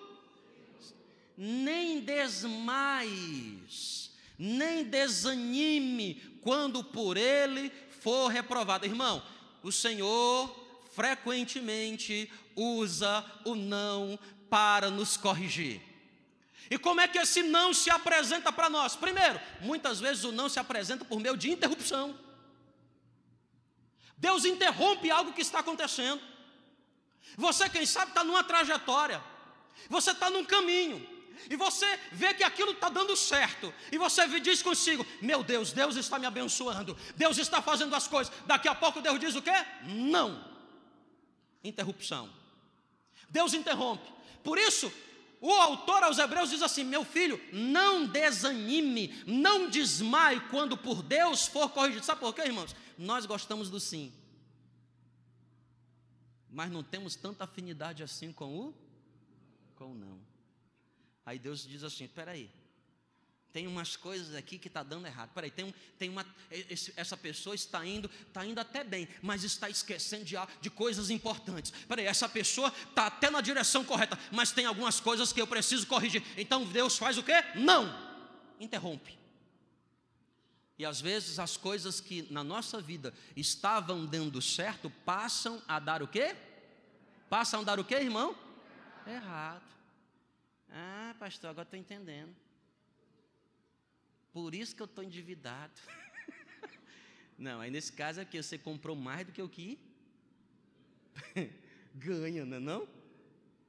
nem 1.36 2.00
desmais, 2.00 3.12
nem 4.38 4.84
desanime 4.84 6.38
quando 6.40 6.84
por 6.84 7.16
ele 7.16 7.72
for 8.00 8.28
reprovado. 8.28 8.86
Irmão, 8.86 9.22
o 9.62 9.72
Senhor 9.72 10.64
frequentemente 10.94 12.30
usa 12.54 13.24
o 13.44 13.54
não 13.54 14.18
para 14.54 14.88
nos 14.88 15.16
corrigir. 15.16 15.82
E 16.70 16.78
como 16.78 17.00
é 17.00 17.08
que 17.08 17.18
esse 17.18 17.42
não 17.42 17.74
se 17.74 17.90
apresenta 17.90 18.52
para 18.52 18.70
nós? 18.70 18.94
Primeiro, 18.94 19.40
muitas 19.60 19.98
vezes 19.98 20.22
o 20.22 20.30
não 20.30 20.48
se 20.48 20.60
apresenta 20.60 21.04
por 21.04 21.18
meio 21.18 21.36
de 21.36 21.50
interrupção. 21.50 22.16
Deus 24.16 24.44
interrompe 24.44 25.10
algo 25.10 25.32
que 25.32 25.40
está 25.40 25.58
acontecendo. 25.58 26.22
Você, 27.36 27.68
quem 27.68 27.84
sabe, 27.84 28.12
está 28.12 28.22
numa 28.22 28.44
trajetória, 28.44 29.20
você 29.88 30.12
está 30.12 30.30
num 30.30 30.44
caminho, 30.44 31.04
e 31.50 31.56
você 31.56 31.98
vê 32.12 32.32
que 32.32 32.44
aquilo 32.44 32.70
está 32.70 32.88
dando 32.88 33.16
certo, 33.16 33.74
e 33.90 33.98
você 33.98 34.28
diz 34.38 34.62
consigo: 34.62 35.04
Meu 35.20 35.42
Deus, 35.42 35.72
Deus 35.72 35.96
está 35.96 36.16
me 36.16 36.26
abençoando, 36.26 36.96
Deus 37.16 37.38
está 37.38 37.60
fazendo 37.60 37.96
as 37.96 38.06
coisas. 38.06 38.32
Daqui 38.46 38.68
a 38.68 38.74
pouco 38.76 39.00
Deus 39.00 39.18
diz 39.18 39.34
o 39.34 39.42
quê? 39.42 39.66
Não. 39.82 40.48
Interrupção. 41.64 42.30
Deus 43.28 43.52
interrompe. 43.52 44.13
Por 44.44 44.58
isso, 44.58 44.92
o 45.40 45.50
autor 45.50 46.02
aos 46.04 46.18
Hebreus 46.18 46.50
diz 46.50 46.62
assim: 46.62 46.84
Meu 46.84 47.04
filho, 47.04 47.40
não 47.52 48.06
desanime, 48.06 49.08
não 49.26 49.68
desmaie 49.68 50.38
quando 50.50 50.76
por 50.76 51.02
Deus 51.02 51.46
for 51.46 51.70
corrigido. 51.70 52.04
Sabe 52.04 52.20
por 52.20 52.34
quê, 52.34 52.42
irmãos? 52.42 52.76
Nós 52.96 53.26
gostamos 53.26 53.70
do 53.70 53.80
sim, 53.80 54.12
mas 56.48 56.70
não 56.70 56.82
temos 56.84 57.16
tanta 57.16 57.44
afinidade 57.44 58.02
assim 58.02 58.32
com 58.32 58.56
o 58.56 58.74
com 59.74 59.92
o 59.92 59.94
não. 59.94 60.20
Aí 61.26 61.38
Deus 61.38 61.66
diz 61.66 61.82
assim: 61.82 62.04
espera 62.04 62.32
aí, 62.32 62.50
tem 63.54 63.68
umas 63.68 63.94
coisas 63.94 64.34
aqui 64.34 64.58
que 64.58 64.66
está 64.66 64.82
dando 64.82 65.06
errado. 65.06 65.30
Peraí, 65.32 65.48
tem, 65.48 65.72
tem 65.96 66.10
uma, 66.10 66.26
esse, 66.50 66.92
essa 66.96 67.16
pessoa 67.16 67.54
está 67.54 67.86
indo, 67.86 68.10
está 68.26 68.44
indo 68.44 68.58
até 68.58 68.82
bem, 68.82 69.08
mas 69.22 69.44
está 69.44 69.70
esquecendo 69.70 70.24
de, 70.24 70.34
de 70.60 70.68
coisas 70.68 71.08
importantes. 71.08 71.72
Peraí, 71.86 72.04
essa 72.04 72.28
pessoa 72.28 72.74
está 72.88 73.06
até 73.06 73.30
na 73.30 73.40
direção 73.40 73.84
correta, 73.84 74.18
mas 74.32 74.50
tem 74.50 74.66
algumas 74.66 74.98
coisas 74.98 75.32
que 75.32 75.40
eu 75.40 75.46
preciso 75.46 75.86
corrigir. 75.86 76.20
Então 76.36 76.64
Deus 76.64 76.98
faz 76.98 77.16
o 77.16 77.22
quê? 77.22 77.44
Não! 77.54 77.94
Interrompe. 78.58 79.16
E 80.76 80.84
às 80.84 81.00
vezes 81.00 81.38
as 81.38 81.56
coisas 81.56 82.00
que 82.00 82.26
na 82.32 82.42
nossa 82.42 82.80
vida 82.80 83.14
estavam 83.36 84.04
dando 84.04 84.42
certo 84.42 84.90
passam 85.04 85.62
a 85.68 85.78
dar 85.78 86.02
o 86.02 86.08
quê? 86.08 86.34
Passam 87.30 87.60
a 87.60 87.62
dar 87.62 87.78
o 87.78 87.84
quê, 87.84 87.94
irmão? 87.94 88.36
Errado. 89.06 89.62
Ah, 90.68 91.14
pastor, 91.20 91.50
agora 91.50 91.62
estou 91.64 91.78
entendendo. 91.78 92.34
Por 94.34 94.52
isso 94.52 94.74
que 94.74 94.82
eu 94.82 94.86
estou 94.86 95.04
endividado. 95.04 95.72
não, 97.38 97.60
aí 97.60 97.70
nesse 97.70 97.92
caso 97.92 98.20
é 98.20 98.24
que 98.24 98.42
você 98.42 98.58
comprou 98.58 98.96
mais 98.96 99.24
do 99.24 99.32
que 99.32 99.40
o 99.40 99.48
que 99.48 99.78
ganha, 101.94 102.44
não 102.44 102.56
é 102.56 102.60
não? 102.60 102.88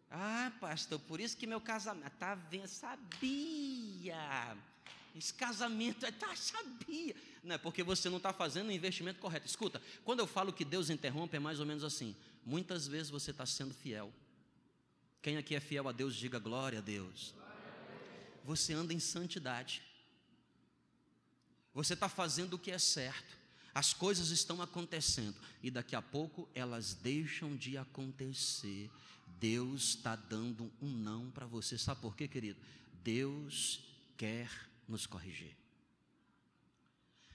Ah, 0.09 0.51
pastor, 0.59 0.99
por 0.99 1.19
isso 1.19 1.37
que 1.37 1.45
meu 1.45 1.61
casamento 1.61 2.13
está 2.13 2.33
vendo, 2.33 2.67
sabia. 2.67 4.57
Esse 5.15 5.33
casamento, 5.33 6.11
tá, 6.13 6.35
sabia. 6.35 7.15
Não 7.43 7.55
é 7.55 7.57
porque 7.59 7.83
você 7.83 8.09
não 8.09 8.17
está 8.17 8.33
fazendo 8.33 8.69
o 8.69 8.71
investimento 8.71 9.19
correto. 9.19 9.45
Escuta, 9.45 9.79
quando 10.03 10.19
eu 10.19 10.27
falo 10.27 10.51
que 10.51 10.65
Deus 10.65 10.89
interrompe, 10.89 11.37
é 11.37 11.39
mais 11.39 11.59
ou 11.59 11.65
menos 11.65 11.83
assim. 11.83 12.15
Muitas 12.43 12.87
vezes 12.87 13.11
você 13.11 13.29
está 13.29 13.45
sendo 13.45 13.73
fiel. 13.73 14.11
Quem 15.21 15.37
aqui 15.37 15.53
é 15.53 15.59
fiel 15.59 15.87
a 15.87 15.91
Deus, 15.91 16.15
diga 16.15 16.39
glória 16.39 16.79
a 16.79 16.81
Deus. 16.81 17.35
Você 18.43 18.73
anda 18.73 18.93
em 18.93 18.99
santidade. 18.99 19.83
Você 21.75 21.93
está 21.93 22.07
fazendo 22.07 22.53
o 22.53 22.59
que 22.59 22.71
é 22.71 22.79
certo. 22.79 23.37
As 23.73 23.93
coisas 23.93 24.29
estão 24.29 24.61
acontecendo. 24.61 25.35
E 25.61 25.69
daqui 25.69 25.93
a 25.93 26.01
pouco 26.01 26.47
elas 26.55 26.93
deixam 26.93 27.53
de 27.57 27.77
acontecer. 27.77 28.89
Deus 29.37 29.89
está 29.89 30.15
dando 30.15 30.71
um 30.81 30.87
não 30.87 31.29
para 31.29 31.45
você. 31.45 31.77
Sabe 31.77 31.99
por 31.99 32.15
quê, 32.15 32.29
querido? 32.29 32.57
Deus 33.03 33.81
quer 34.15 34.49
nos 34.87 35.05
corrigir. 35.05 35.53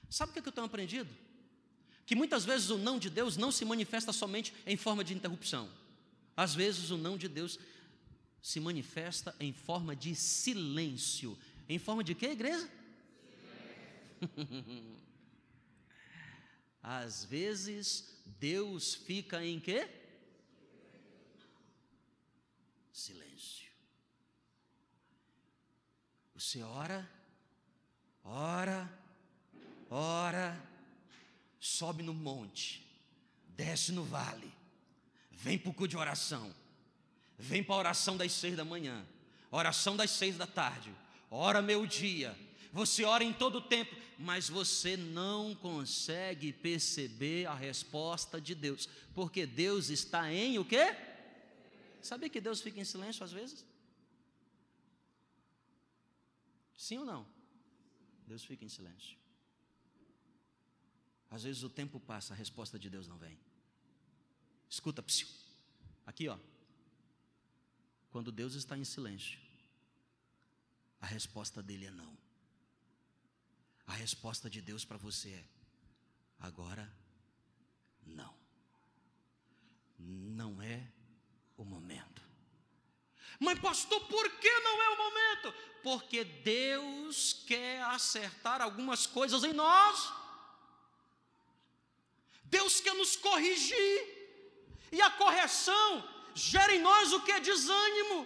Sabe 0.09 0.31
o 0.31 0.41
que 0.41 0.49
eu 0.49 0.51
tenho 0.51 0.65
aprendido? 0.65 1.09
Que 2.07 2.15
muitas 2.15 2.43
vezes 2.43 2.71
o 2.71 2.79
não 2.79 2.97
de 2.97 3.11
Deus 3.11 3.37
não 3.37 3.51
se 3.51 3.63
manifesta 3.63 4.11
somente 4.11 4.53
em 4.65 4.75
forma 4.75 5.03
de 5.03 5.13
interrupção. 5.13 5.69
Às 6.35 6.55
vezes 6.55 6.89
o 6.89 6.97
não 6.97 7.15
de 7.15 7.27
Deus 7.27 7.59
se 8.41 8.59
manifesta 8.59 9.35
em 9.39 9.53
forma 9.53 9.95
de 9.95 10.15
silêncio. 10.15 11.37
Em 11.69 11.77
forma 11.77 12.03
de 12.03 12.15
quê, 12.15 12.31
igreja? 12.31 12.67
Às 16.81 17.25
vezes 17.25 18.21
Deus 18.39 18.95
fica 18.95 19.43
em 19.45 19.59
quê? 19.59 19.87
Silêncio. 22.91 23.71
Você 26.35 26.61
ora 26.63 27.21
ora, 28.23 28.89
ora, 29.89 30.57
sobe 31.59 32.03
no 32.03 32.13
monte, 32.13 32.85
desce 33.49 33.91
no 33.91 34.03
vale, 34.03 34.51
vem 35.31 35.57
para 35.57 35.69
o 35.69 35.73
cu 35.73 35.87
de 35.87 35.97
oração, 35.97 36.53
vem 37.37 37.63
para 37.63 37.75
a 37.75 37.79
oração 37.79 38.17
das 38.17 38.31
seis 38.31 38.55
da 38.55 38.65
manhã, 38.65 39.05
oração 39.49 39.95
das 39.95 40.11
seis 40.11 40.37
da 40.37 40.47
tarde, 40.47 40.93
ora 41.29 41.61
meu 41.61 41.85
dia, 41.85 42.37
você 42.71 43.03
ora 43.03 43.23
em 43.23 43.33
todo 43.33 43.57
o 43.57 43.61
tempo, 43.61 43.95
mas 44.21 44.47
você 44.47 44.95
não 44.95 45.55
consegue 45.55 46.53
perceber 46.53 47.47
a 47.47 47.55
resposta 47.55 48.39
de 48.39 48.53
Deus, 48.53 48.87
porque 49.15 49.45
Deus 49.45 49.89
está 49.89 50.31
em 50.31 50.59
o 50.59 50.65
quê? 50.65 50.95
Sabia 52.01 52.29
que 52.29 52.39
Deus 52.39 52.61
fica 52.61 52.79
em 52.79 52.85
silêncio 52.85 53.23
às 53.23 53.31
vezes? 53.31 53.65
Sim 56.77 56.99
ou 56.99 57.05
não? 57.05 57.27
Deus 58.27 58.43
fica 58.43 58.63
em 58.63 58.69
silêncio. 58.69 59.17
Às 61.29 61.43
vezes 61.43 61.63
o 61.63 61.69
tempo 61.69 61.99
passa, 61.99 62.33
a 62.33 62.37
resposta 62.37 62.77
de 62.77 62.89
Deus 62.89 63.07
não 63.07 63.17
vem. 63.17 63.37
Escuta, 64.69 65.01
psiu. 65.01 65.27
Aqui, 66.05 66.27
ó. 66.27 66.37
Quando 68.09 68.31
Deus 68.31 68.53
está 68.53 68.77
em 68.77 68.83
silêncio, 68.83 69.39
a 70.99 71.05
resposta 71.05 71.63
dele 71.63 71.85
é 71.85 71.91
não. 71.91 72.17
A 73.91 73.93
resposta 73.93 74.49
de 74.49 74.61
Deus 74.61 74.85
para 74.85 74.97
você 74.97 75.29
é: 75.31 75.43
agora 76.39 76.89
não. 78.05 78.33
não 79.99 80.61
é 80.61 80.79
o 81.57 81.65
momento. 81.65 82.21
Mas, 83.37 83.59
pastor, 83.59 83.99
por 84.07 84.29
que 84.39 84.59
não 84.59 84.81
é 84.81 84.89
o 84.91 84.97
momento? 84.97 85.53
Porque 85.83 86.23
Deus 86.23 87.43
quer 87.45 87.81
acertar 87.83 88.61
algumas 88.61 89.05
coisas 89.05 89.43
em 89.43 89.51
nós. 89.51 90.13
Deus 92.45 92.79
quer 92.79 92.93
nos 92.93 93.17
corrigir. 93.17 93.97
E 94.89 95.01
a 95.01 95.09
correção 95.09 95.89
gera 96.33 96.73
em 96.73 96.81
nós 96.81 97.11
o 97.11 97.21
que? 97.23 97.39
Desânimo. 97.41 98.25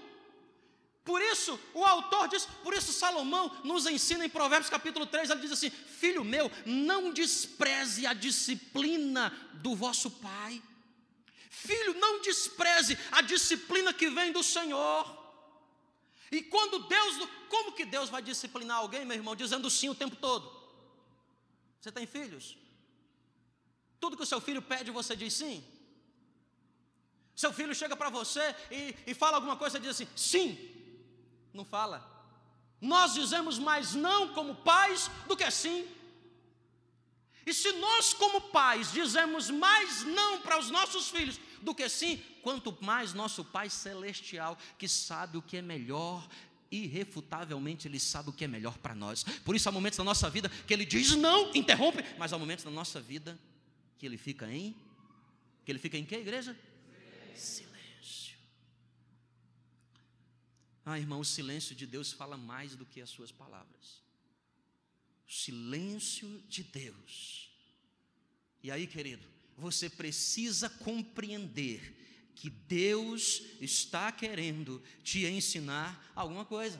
Por 1.05 1.21
isso, 1.21 1.57
o 1.75 1.85
autor 1.85 2.27
diz, 2.27 2.47
por 2.63 2.73
isso 2.73 2.91
Salomão 2.91 3.55
nos 3.63 3.85
ensina 3.85 4.25
em 4.25 4.29
Provérbios 4.29 4.71
capítulo 4.71 5.05
3, 5.05 5.29
ele 5.29 5.39
diz 5.39 5.51
assim: 5.51 5.69
Filho 5.69 6.25
meu, 6.25 6.51
não 6.65 7.13
despreze 7.13 8.07
a 8.07 8.13
disciplina 8.13 9.31
do 9.53 9.75
vosso 9.75 10.09
pai. 10.09 10.61
Filho, 11.47 11.93
não 11.99 12.21
despreze 12.21 12.97
a 13.11 13.21
disciplina 13.21 13.93
que 13.93 14.09
vem 14.09 14.31
do 14.31 14.41
Senhor. 14.41 15.23
E 16.31 16.41
quando 16.41 16.79
Deus, 16.79 17.29
como 17.49 17.73
que 17.73 17.85
Deus 17.85 18.09
vai 18.09 18.23
disciplinar 18.23 18.77
alguém, 18.77 19.05
meu 19.05 19.15
irmão, 19.15 19.35
dizendo 19.35 19.69
sim 19.69 19.89
o 19.89 19.95
tempo 19.95 20.15
todo? 20.15 20.51
Você 21.79 21.91
tem 21.91 22.07
filhos? 22.07 22.57
Tudo 23.99 24.17
que 24.17 24.23
o 24.23 24.25
seu 24.25 24.41
filho 24.41 24.61
pede, 24.61 24.89
você 24.89 25.15
diz 25.15 25.33
sim? 25.33 25.63
Seu 27.35 27.53
filho 27.53 27.75
chega 27.75 27.95
para 27.95 28.09
você 28.09 28.55
e, 28.71 28.95
e 29.05 29.13
fala 29.13 29.37
alguma 29.37 29.55
coisa, 29.55 29.77
você 29.77 29.81
diz 29.81 29.91
assim, 29.91 30.07
sim. 30.15 30.74
Não 31.55 31.63
fala. 31.63 32.05
Nós 32.81 33.13
dizemos 33.13 33.57
mais 33.57 33.95
não 33.95 34.33
como 34.33 34.53
pais 34.55 35.09
do 35.27 35.37
que 35.37 35.49
sim. 35.49 35.87
E 37.45 37.53
se 37.53 37.71
nós, 37.73 38.13
como 38.13 38.41
pais, 38.41 38.91
dizemos 38.91 39.49
mais 39.49 40.03
não 40.03 40.41
para 40.41 40.59
os 40.59 40.69
nossos 40.69 41.09
filhos 41.09 41.39
do 41.61 41.73
que 41.73 41.87
sim, 41.87 42.17
quanto 42.41 42.75
mais 42.81 43.13
nosso 43.13 43.45
Pai 43.45 43.69
Celestial, 43.69 44.57
que 44.77 44.87
sabe 44.87 45.37
o 45.37 45.41
que 45.41 45.57
é 45.57 45.61
melhor, 45.61 46.27
irrefutavelmente 46.71 47.87
Ele 47.87 47.99
sabe 47.99 48.29
o 48.29 48.33
que 48.33 48.43
é 48.43 48.47
melhor 48.47 48.77
para 48.79 48.93
nós. 48.93 49.23
Por 49.23 49.55
isso, 49.55 49.69
há 49.69 49.71
momentos 49.71 49.97
na 49.97 50.03
nossa 50.03 50.29
vida 50.29 50.49
que 50.67 50.73
Ele 50.73 50.85
diz 50.85 51.15
não, 51.15 51.55
interrompe, 51.55 52.03
mas 52.17 52.33
há 52.33 52.37
momentos 52.37 52.65
na 52.65 52.71
nossa 52.71 52.99
vida 52.99 53.39
que 53.97 54.05
Ele 54.05 54.17
fica 54.17 54.51
em. 54.51 54.75
Que 55.63 55.71
Ele 55.71 55.79
fica 55.79 55.97
em 55.97 56.03
que, 56.03 56.15
igreja? 56.15 56.57
Silêncio. 57.35 57.64
Ah, 60.85 60.99
irmão, 60.99 61.19
o 61.19 61.25
silêncio 61.25 61.75
de 61.75 61.87
Deus 61.87 62.11
fala 62.11 62.37
mais 62.37 62.75
do 62.75 62.85
que 62.85 63.01
as 63.01 63.09
suas 63.09 63.31
palavras. 63.31 64.03
O 65.27 65.31
silêncio 65.31 66.43
de 66.47 66.63
Deus. 66.63 67.49
E 68.61 68.69
aí, 68.69 68.85
querido, 68.85 69.27
você 69.57 69.89
precisa 69.89 70.69
compreender 70.69 72.31
que 72.35 72.49
Deus 72.49 73.41
está 73.59 74.11
querendo 74.11 74.83
te 75.03 75.25
ensinar 75.25 76.11
alguma 76.13 76.45
coisa. 76.45 76.79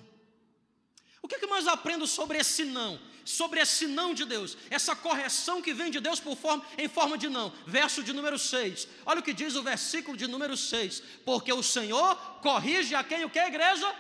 O 1.26 1.28
que, 1.28 1.38
é 1.38 1.40
que 1.40 1.48
mais 1.48 1.68
aprendo 1.68 2.06
sobre 2.06 2.38
esse 2.38 2.64
não? 2.64 3.00
Sobre 3.26 3.60
esse 3.60 3.88
não 3.88 4.14
de 4.14 4.26
Deus, 4.26 4.56
essa 4.70 4.96
correção 4.96 5.60
que 5.60 5.74
vem 5.74 5.90
de 5.90 6.00
Deus 6.00 6.20
por 6.20 6.38
forma, 6.38 6.64
em 6.78 6.88
forma 6.88 7.18
de 7.18 7.28
não. 7.28 7.52
Verso 7.66 8.04
de 8.04 8.14
número 8.14 8.38
6. 8.38 8.88
Olha 9.04 9.22
o 9.22 9.24
que 9.24 9.34
diz 9.34 9.56
o 9.56 9.64
versículo 9.64 10.16
de 10.16 10.28
número 10.28 10.56
6. 10.56 11.02
Porque 11.26 11.52
o 11.52 11.64
Senhor 11.64 12.16
corrige 12.44 12.94
a 12.94 13.04
quem 13.04 13.26
o 13.26 13.30
que, 13.32 13.40
igreja? 13.40 13.96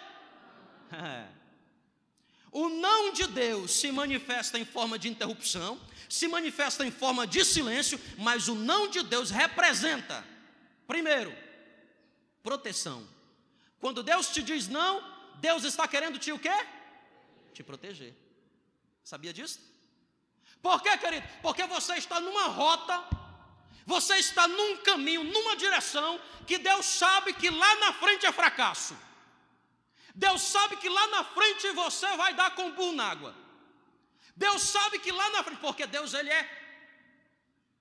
O 2.51 2.69
não 2.69 3.11
de 3.11 3.27
Deus 3.27 3.71
se 3.71 3.91
manifesta 3.91 4.57
em 4.57 4.63
forma 4.63 4.97
de 4.97 5.09
interrupção, 5.09 5.77
se 6.07 6.25
manifesta 6.25 6.85
em 6.85 6.91
forma 6.91 7.27
de 7.27 7.43
silêncio, 7.43 7.99
mas 8.17 8.47
o 8.47 8.55
não 8.55 8.87
de 8.87 9.03
Deus 9.03 9.29
representa, 9.29 10.25
primeiro, 10.87 11.35
proteção. 12.41 13.05
Quando 13.81 14.01
Deus 14.01 14.29
te 14.29 14.41
diz 14.41 14.69
não, 14.69 15.03
Deus 15.41 15.65
está 15.65 15.85
querendo 15.85 16.17
te 16.17 16.31
o 16.31 16.39
quê? 16.39 16.65
Te 17.55 17.63
proteger. 17.63 18.13
Sabia 19.03 19.33
disso? 19.33 19.59
Por 20.61 20.81
quê, 20.81 20.97
querido? 20.97 21.27
Porque 21.41 21.65
você 21.65 21.95
está 21.95 22.19
numa 22.19 22.47
rota, 22.47 22.95
você 23.85 24.15
está 24.17 24.47
num 24.47 24.77
caminho, 24.77 25.23
numa 25.23 25.55
direção 25.55 26.19
que 26.45 26.57
Deus 26.57 26.85
sabe 26.85 27.33
que 27.33 27.49
lá 27.49 27.75
na 27.75 27.93
frente 27.93 28.25
é 28.25 28.31
fracasso. 28.31 28.95
Deus 30.13 30.41
sabe 30.41 30.77
que 30.77 30.89
lá 30.89 31.07
na 31.07 31.23
frente 31.23 31.69
você 31.71 32.15
vai 32.17 32.33
dar 32.33 32.55
com 32.55 32.71
burro 32.71 32.93
na 32.93 33.09
água. 33.09 33.35
Deus 34.35 34.61
sabe 34.63 34.99
que 34.99 35.11
lá 35.11 35.29
na 35.29 35.43
frente, 35.43 35.59
porque 35.59 35.85
Deus 35.85 36.13
ele 36.13 36.29
é 36.29 36.43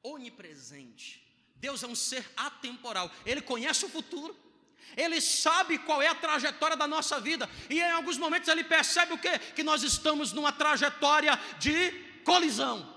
onipresente. 0.03 1.23
Deus 1.57 1.83
é 1.83 1.87
um 1.87 1.95
ser 1.95 2.29
atemporal. 2.37 3.11
Ele 3.25 3.41
conhece 3.41 3.85
o 3.85 3.89
futuro. 3.89 4.44
Ele 4.97 5.20
sabe 5.20 5.79
qual 5.79 6.01
é 6.01 6.09
a 6.09 6.14
trajetória 6.14 6.77
da 6.77 6.87
nossa 6.87 7.20
vida. 7.20 7.49
E 7.68 7.81
em 7.81 7.90
alguns 7.90 8.16
momentos 8.16 8.49
ele 8.49 8.64
percebe 8.64 9.14
o 9.14 9.18
quê? 9.18 9.38
Que 9.38 9.62
nós 9.62 9.83
estamos 9.83 10.33
numa 10.33 10.53
trajetória 10.53 11.38
de 11.59 11.90
colisão. 12.25 12.94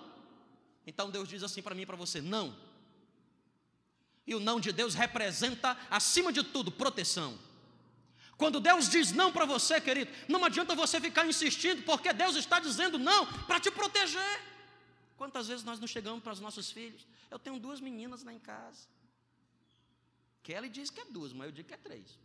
Então 0.86 1.10
Deus 1.10 1.28
diz 1.28 1.44
assim 1.44 1.62
para 1.62 1.76
mim 1.76 1.82
e 1.82 1.86
para 1.86 1.98
você: 1.98 2.22
não. 2.22 2.56
E 4.26 4.36
o 4.36 4.40
não 4.40 4.60
de 4.60 4.72
Deus 4.72 4.94
representa, 4.94 5.78
acima 5.90 6.32
de 6.32 6.44
tudo, 6.44 6.72
proteção. 6.72 7.40
Quando 8.38 8.60
Deus 8.60 8.88
diz 8.88 9.12
não 9.12 9.32
para 9.32 9.46
você, 9.46 9.82
querido, 9.82 10.12
não 10.28 10.46
adianta 10.46 10.76
você 10.76 11.02
ficar 11.02 11.26
insistindo, 11.26 11.82
porque 11.84 12.14
Deus 12.14 12.36
está 12.36 12.60
dizendo 12.60 13.00
não 13.00 13.26
para 13.44 13.60
te 13.60 13.72
proteger. 13.72 14.42
Quantas 15.18 15.48
vezes 15.48 15.64
nós 15.64 15.80
não 15.80 15.88
chegamos 15.88 16.22
para 16.22 16.34
os 16.34 16.40
nossos 16.40 16.70
filhos? 16.72 17.08
Eu 17.32 17.40
tenho 17.40 17.60
duas 17.60 17.82
meninas 17.82 18.24
lá 18.24 18.32
em 18.32 18.38
casa. 18.38 18.88
Kelly 20.48 20.70
diz 20.70 20.90
que 20.90 21.02
é 21.02 21.06
duas, 21.06 21.34
mas 21.34 21.48
eu 21.48 21.52
digo 21.52 21.68
que 21.68 21.74
é 21.74 21.78
três. 21.78 22.18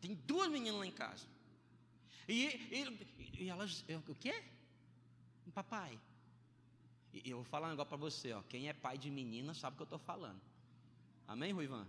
Tem 0.00 0.14
duas 0.14 0.48
meninas 0.50 0.80
lá 0.80 0.86
em 0.86 0.90
casa. 0.90 1.26
E, 2.26 2.46
e, 2.46 3.42
e 3.42 3.48
elas, 3.50 3.84
eu, 3.86 3.98
o 4.08 4.14
quê? 4.14 4.42
Papai. 5.52 6.00
E 7.12 7.28
eu 7.28 7.36
vou 7.36 7.44
falar 7.44 7.66
um 7.66 7.72
negócio 7.72 7.90
para 7.90 7.98
você, 7.98 8.32
ó. 8.32 8.40
Quem 8.44 8.66
é 8.70 8.72
pai 8.72 8.96
de 8.96 9.10
menina 9.10 9.52
sabe 9.52 9.74
o 9.74 9.76
que 9.76 9.82
eu 9.82 9.84
estou 9.84 9.98
falando. 9.98 10.40
Amém, 11.28 11.52
Ruivan? 11.52 11.86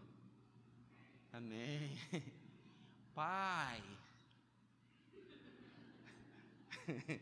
Amém. 1.31 1.97
Pai. 3.15 3.81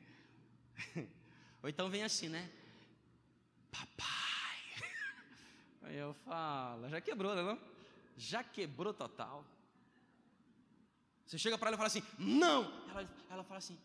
Ou 1.61 1.69
então 1.69 1.87
vem 1.87 2.01
assim, 2.01 2.29
né? 2.29 2.51
Papai. 3.71 4.22
Aí 5.83 5.97
eu 5.97 6.13
falo, 6.25 6.89
já 6.89 7.01
quebrou, 7.01 7.35
né, 7.35 7.41
não? 7.41 7.59
Já 8.17 8.43
quebrou 8.43 8.93
total. 8.93 9.45
Você 11.25 11.37
chega 11.37 11.57
para 11.57 11.69
ela 11.69 11.75
e 11.75 11.77
fala 11.77 11.87
assim, 11.87 12.03
não! 12.17 12.63
Ela, 12.89 13.09
ela 13.29 13.43
fala 13.43 13.57
assim, 13.57 13.77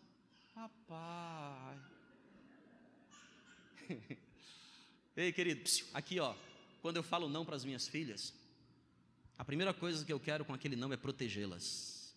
papai. 0.55 1.79
Ei, 5.17 5.33
querido, 5.33 5.69
aqui 5.95 6.21
ó, 6.21 6.35
quando 6.83 6.97
eu 6.97 7.03
falo 7.03 7.29
não 7.29 7.45
para 7.45 7.57
as 7.57 7.65
minhas 7.65 7.89
filhas, 7.89 8.35
a 9.37 9.45
primeira 9.45 9.73
coisa 9.73 10.05
que 10.05 10.13
eu 10.13 10.21
quero 10.21 10.45
com 10.45 10.55
aquele 10.55 10.77
não 10.77 10.93
é 10.93 10.97
protegê-las. 10.97 12.15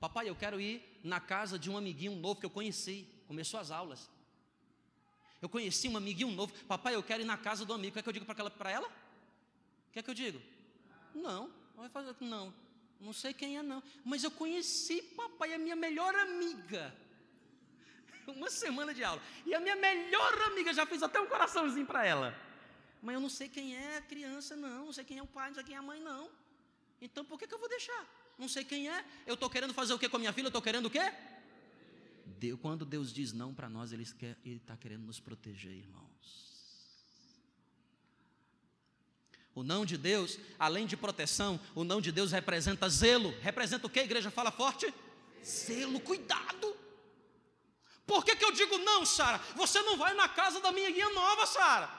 Papai, 0.00 0.28
eu 0.28 0.36
quero 0.36 0.60
ir 0.60 1.00
na 1.02 1.20
casa 1.20 1.58
de 1.58 1.68
um 1.68 1.76
amiguinho 1.76 2.14
novo 2.14 2.38
que 2.38 2.46
eu 2.46 2.50
conheci. 2.50 3.06
Começou 3.26 3.58
as 3.58 3.70
aulas. 3.70 4.08
Eu 5.40 5.48
conheci 5.48 5.88
um 5.88 5.96
amiguinho 5.96 6.30
novo. 6.30 6.52
Papai, 6.64 6.94
eu 6.94 7.02
quero 7.02 7.22
ir 7.22 7.24
na 7.24 7.36
casa 7.36 7.64
do 7.64 7.72
amigo. 7.72 7.90
O 7.90 7.92
que 7.92 7.98
é 8.00 8.02
que 8.02 8.08
eu 8.08 8.12
digo 8.12 8.26
para 8.26 8.70
ela? 8.70 8.88
O 8.88 9.92
que 9.92 9.98
é 9.98 10.02
que 10.02 10.10
eu 10.10 10.14
digo? 10.14 10.40
Não. 11.14 11.50
Vai 11.76 11.88
fazer 11.88 12.14
não. 12.20 12.52
Não 13.00 13.12
sei 13.12 13.32
quem 13.32 13.56
é 13.56 13.62
não. 13.62 13.82
Mas 14.04 14.24
eu 14.24 14.30
conheci 14.30 15.00
papai, 15.02 15.54
a 15.54 15.58
minha 15.58 15.76
melhor 15.76 16.14
amiga. 16.16 16.94
Uma 18.26 18.50
semana 18.50 18.92
de 18.92 19.04
aula. 19.04 19.22
E 19.46 19.54
a 19.54 19.60
minha 19.60 19.76
melhor 19.76 20.42
amiga 20.42 20.74
já 20.74 20.84
fez 20.84 21.02
até 21.02 21.20
um 21.20 21.26
coraçãozinho 21.26 21.86
para 21.86 22.04
ela. 22.04 22.34
Mas 23.00 23.14
eu 23.14 23.20
não 23.20 23.28
sei 23.28 23.48
quem 23.48 23.76
é 23.76 23.98
a 23.98 24.02
criança, 24.02 24.56
não. 24.56 24.86
Não 24.86 24.92
sei 24.92 25.04
quem 25.04 25.18
é 25.18 25.22
o 25.22 25.26
pai, 25.26 25.48
não 25.48 25.54
sei 25.54 25.64
quem 25.64 25.76
é 25.76 25.78
a 25.78 25.82
mãe, 25.82 26.00
não. 26.00 26.28
Então 27.00 27.24
por 27.24 27.38
que, 27.38 27.46
que 27.46 27.54
eu 27.54 27.58
vou 27.58 27.68
deixar? 27.68 28.04
Não 28.36 28.48
sei 28.48 28.64
quem 28.64 28.90
é. 28.90 29.04
Eu 29.24 29.34
estou 29.34 29.48
querendo 29.48 29.72
fazer 29.72 29.92
o 29.94 29.98
que 29.98 30.08
com 30.08 30.16
a 30.16 30.18
minha 30.18 30.32
filha? 30.32 30.46
Eu 30.46 30.48
estou 30.48 30.62
querendo 30.62 30.86
o 30.86 30.90
quê? 30.90 31.12
Deus, 32.38 32.58
quando 32.60 32.84
Deus 32.84 33.12
diz 33.12 33.32
não 33.32 33.54
para 33.54 33.68
nós, 33.68 33.92
Ele 33.92 34.04
está 34.44 34.76
querendo 34.76 35.04
nos 35.04 35.18
proteger, 35.18 35.72
irmãos. 35.72 36.08
O 39.54 39.64
não 39.64 39.84
de 39.84 39.98
Deus, 39.98 40.38
além 40.56 40.86
de 40.86 40.96
proteção, 40.96 41.58
o 41.74 41.82
não 41.82 42.00
de 42.00 42.12
Deus 42.12 42.30
representa 42.30 42.88
zelo. 42.88 43.34
Representa 43.40 43.86
o 43.86 43.90
que, 43.90 43.98
igreja? 43.98 44.30
Fala 44.30 44.52
forte. 44.52 44.92
Zelo, 45.44 45.98
cuidado. 45.98 46.76
Por 48.06 48.24
que, 48.24 48.36
que 48.36 48.44
eu 48.44 48.52
digo 48.52 48.78
não, 48.78 49.04
Sara? 49.04 49.38
Você 49.56 49.82
não 49.82 49.96
vai 49.96 50.14
na 50.14 50.28
casa 50.28 50.60
da 50.60 50.70
minha 50.70 50.90
guia 50.90 51.10
nova, 51.10 51.44
Sara. 51.44 51.90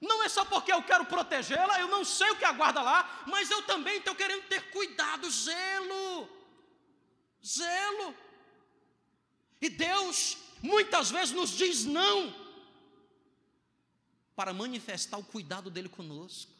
Não 0.00 0.22
é 0.22 0.30
só 0.30 0.44
porque 0.46 0.72
eu 0.72 0.82
quero 0.82 1.04
protegê-la, 1.04 1.78
eu 1.78 1.88
não 1.88 2.06
sei 2.06 2.30
o 2.30 2.36
que 2.36 2.44
aguarda 2.44 2.80
lá, 2.80 3.22
mas 3.26 3.50
eu 3.50 3.62
também 3.62 3.98
estou 3.98 4.14
querendo 4.14 4.48
ter 4.48 4.70
cuidado, 4.70 5.30
zelo. 5.30 6.28
Zelo. 7.44 8.14
E 9.60 9.68
Deus 9.68 10.38
muitas 10.62 11.10
vezes 11.10 11.34
nos 11.34 11.50
diz 11.50 11.84
não. 11.84 12.34
para 14.34 14.54
manifestar 14.54 15.18
o 15.18 15.24
cuidado 15.24 15.70
dele 15.70 15.88
conosco. 15.88 16.50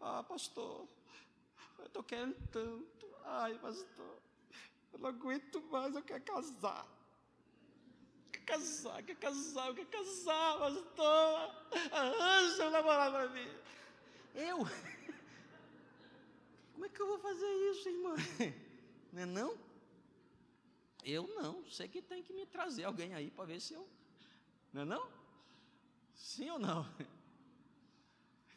Ah, 0.00 0.22
pastor, 0.22 0.88
eu 1.78 1.86
estou 1.86 2.02
querendo 2.02 2.34
tanto. 2.50 3.06
Ai, 3.24 3.56
pastor, 3.58 4.18
eu 4.92 4.98
não 4.98 5.10
aguento 5.10 5.60
mais, 5.70 5.94
eu 5.94 6.02
quero 6.02 6.24
casar. 6.24 6.86
Quer 8.32 8.40
casar, 8.40 9.02
quer 9.02 9.16
casar, 9.16 9.68
eu 9.68 9.74
quero 9.74 9.88
casar, 9.88 10.58
pastor. 10.58 11.54
Arranja 11.92 12.66
um 12.66 12.70
namorado 12.70 13.12
para 13.12 13.28
mim. 13.28 13.48
Eu? 14.34 14.58
Como 16.72 16.86
é 16.86 16.88
que 16.88 17.00
eu 17.00 17.06
vou 17.06 17.18
fazer 17.18 17.46
isso, 17.70 17.88
irmã? 17.88 18.16
Não 19.12 19.22
é 19.22 19.26
não? 19.26 19.71
Eu 21.02 21.26
não, 21.28 21.68
sei 21.70 21.88
que 21.88 22.00
tem 22.00 22.22
que 22.22 22.32
me 22.32 22.46
trazer 22.46 22.84
alguém 22.84 23.14
aí 23.14 23.30
para 23.30 23.44
ver 23.44 23.60
se 23.60 23.74
eu. 23.74 23.88
Não 24.72 24.82
é 24.82 24.84
não? 24.84 25.10
Sim 26.14 26.50
ou 26.50 26.58
não? 26.58 26.86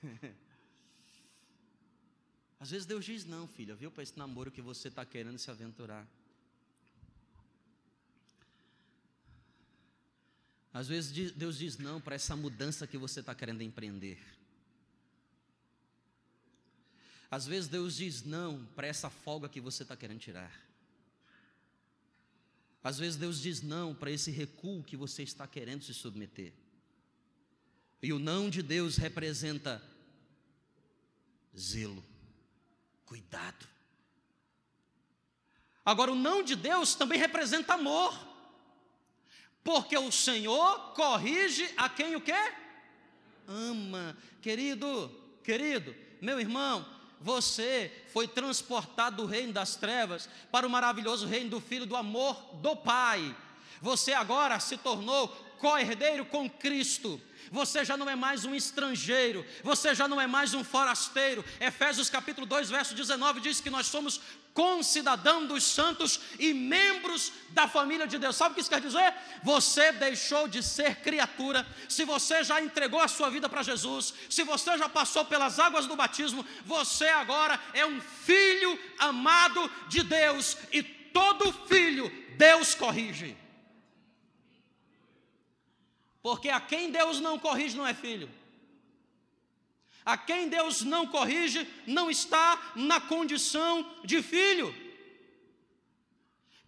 Às 2.59 2.71
vezes 2.71 2.85
Deus 2.85 3.03
diz 3.03 3.25
não, 3.25 3.47
filha, 3.47 3.75
viu, 3.75 3.91
para 3.91 4.03
esse 4.03 4.17
namoro 4.17 4.51
que 4.51 4.61
você 4.61 4.87
está 4.87 5.05
querendo 5.05 5.37
se 5.37 5.51
aventurar. 5.51 6.07
Às 10.73 10.87
vezes 10.87 11.31
Deus 11.31 11.57
diz 11.57 11.77
não 11.77 12.01
para 12.01 12.15
essa 12.15 12.35
mudança 12.35 12.85
que 12.85 12.97
você 12.97 13.21
está 13.21 13.33
querendo 13.33 13.61
empreender. 13.61 14.19
Às 17.31 17.45
vezes 17.45 17.69
Deus 17.69 17.95
diz 17.95 18.23
não 18.23 18.65
para 18.75 18.87
essa 18.87 19.09
folga 19.09 19.47
que 19.47 19.61
você 19.61 19.83
está 19.83 19.95
querendo 19.95 20.19
tirar. 20.19 20.64
Às 22.85 22.99
vezes 22.99 23.17
Deus 23.17 23.41
diz 23.41 23.63
não 23.63 23.95
para 23.95 24.11
esse 24.11 24.29
recuo 24.29 24.83
que 24.83 24.95
você 24.95 25.23
está 25.23 25.47
querendo 25.47 25.83
se 25.83 25.91
submeter. 25.91 26.53
E 27.99 28.13
o 28.13 28.19
não 28.19 28.47
de 28.47 28.61
Deus 28.61 28.95
representa 28.97 29.81
zelo, 31.57 32.05
cuidado. 33.03 33.65
Agora, 35.83 36.11
o 36.11 36.15
não 36.15 36.43
de 36.43 36.55
Deus 36.55 36.93
também 36.93 37.17
representa 37.17 37.73
amor, 37.73 38.13
porque 39.63 39.97
o 39.97 40.11
Senhor 40.11 40.93
corrige 40.93 41.67
a 41.77 41.89
quem 41.89 42.15
o 42.15 42.21
quê? 42.21 42.53
Ama. 43.47 44.15
Querido, 44.43 45.09
querido, 45.43 45.95
meu 46.21 46.39
irmão, 46.39 46.85
você 47.21 47.91
foi 48.13 48.27
transportado 48.27 49.17
do 49.17 49.25
reino 49.25 49.53
das 49.53 49.75
trevas 49.75 50.29
para 50.51 50.67
o 50.67 50.69
maravilhoso 50.69 51.27
reino 51.27 51.49
do 51.49 51.61
Filho 51.61 51.85
do 51.85 51.95
amor 51.95 52.35
do 52.55 52.75
Pai. 52.75 53.35
Você 53.81 54.13
agora 54.13 54.59
se 54.59 54.77
tornou 54.77 55.27
co-herdeiro 55.59 56.25
com 56.25 56.49
Cristo. 56.49 57.21
Você 57.51 57.85
já 57.85 57.95
não 57.95 58.09
é 58.09 58.15
mais 58.15 58.43
um 58.45 58.55
estrangeiro, 58.55 59.45
você 59.63 59.93
já 59.93 60.07
não 60.07 60.19
é 60.19 60.27
mais 60.27 60.53
um 60.53 60.63
forasteiro. 60.63 61.45
Efésios 61.59 62.09
capítulo 62.09 62.45
2, 62.45 62.69
verso 62.69 62.95
19 62.95 63.39
diz 63.39 63.61
que 63.61 63.69
nós 63.69 63.87
somos 63.87 64.19
concidadão 64.55 65.45
dos 65.45 65.65
santos 65.65 66.17
e 66.39 66.53
membros 66.53 67.33
da 67.49 67.67
família 67.67 68.07
de 68.07 68.17
Deus. 68.17 68.37
Sabe 68.37 68.53
o 68.53 68.55
que 68.55 68.61
isso 68.61 68.69
quer 68.69 68.79
dizer? 68.79 69.13
Você 69.43 69.91
deixou 69.91 70.47
de 70.47 70.63
ser 70.63 70.95
criatura. 71.01 71.67
Se 71.89 72.05
você 72.05 72.41
já 72.41 72.61
entregou 72.61 73.01
a 73.01 73.09
sua 73.09 73.29
vida 73.29 73.49
para 73.49 73.61
Jesus, 73.61 74.13
se 74.29 74.43
você 74.43 74.77
já 74.77 74.87
passou 74.87 75.25
pelas 75.25 75.59
águas 75.59 75.85
do 75.87 75.97
batismo, 75.97 76.43
você 76.65 77.09
agora 77.09 77.59
é 77.73 77.85
um 77.85 77.99
filho 77.99 78.79
amado 78.97 79.69
de 79.89 80.01
Deus 80.03 80.57
e 80.71 80.81
todo 80.81 81.51
filho 81.67 82.09
Deus 82.37 82.73
corrige. 82.73 83.35
Porque 86.23 86.47
a 86.47 86.61
quem 86.61 86.91
Deus 86.91 87.19
não 87.19 87.37
corrige 87.37 87.75
não 87.75 87.85
é 87.85 87.93
filho. 87.93 88.29
A 90.05 90.15
quem 90.17 90.47
Deus 90.47 90.81
não 90.81 91.07
corrige 91.07 91.67
não 91.87 92.09
está 92.11 92.73
na 92.75 93.01
condição 93.01 93.91
de 94.03 94.21
filho. 94.21 94.73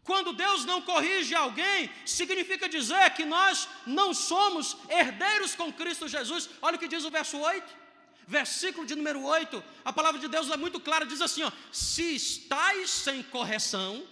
Quando 0.04 0.32
Deus 0.34 0.63
não 0.65 0.82
corrige 0.82 1.36
alguém, 1.36 1.91
significa 2.06 2.67
dizer 2.67 3.10
que 3.12 3.26
nós 3.26 3.67
não 3.86 4.13
somos 4.13 4.78
herdeiros 4.89 5.54
com 5.54 5.71
Cristo 5.71 6.08
Jesus. 6.08 6.50
Olha 6.62 6.78
o 6.78 6.80
que 6.80 6.88
diz 6.88 7.04
o 7.04 7.12
verso 7.12 7.38
8. 7.38 7.76
Versículo 8.26 8.86
de 8.86 8.93
número 8.93 9.21
8, 9.23 9.63
a 9.86 9.93
palavra 9.93 10.19
de 10.19 10.28
Deus 10.28 10.50
é 10.50 10.58
muito 10.58 10.82
clara, 10.82 11.06
diz 11.06 11.21
assim: 11.21 11.43
ó, 11.43 11.52
se 11.71 12.13
estáis 12.13 12.89
sem 12.89 13.23
correção, 13.23 14.06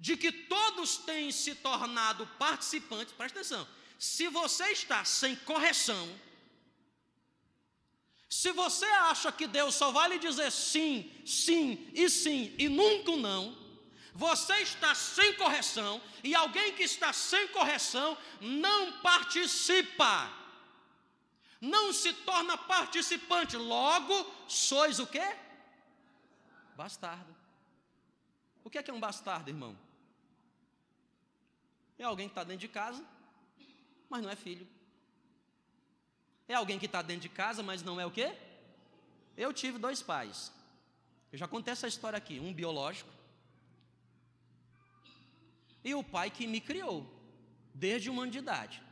de 0.00 0.16
que 0.16 0.32
todos 0.32 0.96
têm 0.96 1.30
se 1.30 1.54
tornado 1.54 2.26
participantes, 2.38 3.12
presta 3.12 3.40
atenção, 3.40 3.68
se 3.98 4.26
você 4.28 4.68
está 4.72 5.04
sem 5.04 5.36
correção, 5.36 6.08
se 8.34 8.50
você 8.50 8.84
acha 8.84 9.30
que 9.30 9.46
Deus 9.46 9.76
só 9.76 9.92
vai 9.92 10.08
lhe 10.08 10.18
dizer 10.18 10.50
sim, 10.50 11.08
sim 11.24 11.88
e 11.94 12.10
sim 12.10 12.52
e 12.58 12.68
nunca 12.68 13.16
não, 13.16 13.56
você 14.12 14.54
está 14.54 14.92
sem 14.92 15.34
correção 15.34 16.02
e 16.22 16.34
alguém 16.34 16.74
que 16.74 16.82
está 16.82 17.12
sem 17.12 17.46
correção 17.48 18.18
não 18.40 19.00
participa, 19.00 20.32
não 21.60 21.92
se 21.92 22.12
torna 22.12 22.58
participante, 22.58 23.56
logo 23.56 24.14
sois 24.48 24.98
o 24.98 25.06
quê? 25.06 25.36
Bastardo. 26.74 27.32
O 28.64 28.68
que 28.68 28.78
é, 28.78 28.82
que 28.82 28.90
é 28.90 28.94
um 28.94 28.98
bastardo, 28.98 29.48
irmão? 29.48 29.78
É 31.96 32.02
alguém 32.02 32.26
que 32.26 32.32
está 32.32 32.42
dentro 32.42 32.62
de 32.62 32.68
casa, 32.68 33.06
mas 34.10 34.24
não 34.24 34.28
é 34.28 34.34
filho. 34.34 34.66
É 36.46 36.54
alguém 36.54 36.78
que 36.78 36.86
está 36.86 37.02
dentro 37.02 37.22
de 37.22 37.28
casa, 37.28 37.62
mas 37.62 37.82
não 37.82 38.00
é 38.00 38.06
o 38.06 38.10
quê? 38.10 38.34
Eu 39.36 39.52
tive 39.52 39.78
dois 39.78 40.02
pais. 40.02 40.52
Eu 41.32 41.38
já 41.38 41.48
contei 41.48 41.72
essa 41.72 41.88
história 41.88 42.16
aqui, 42.16 42.38
um 42.38 42.52
biológico 42.52 43.14
e 45.84 45.94
o 45.94 46.02
pai 46.02 46.30
que 46.30 46.46
me 46.46 46.60
criou 46.60 47.06
desde 47.74 48.08
um 48.08 48.20
ano 48.20 48.32
de 48.32 48.38
idade, 48.38 48.82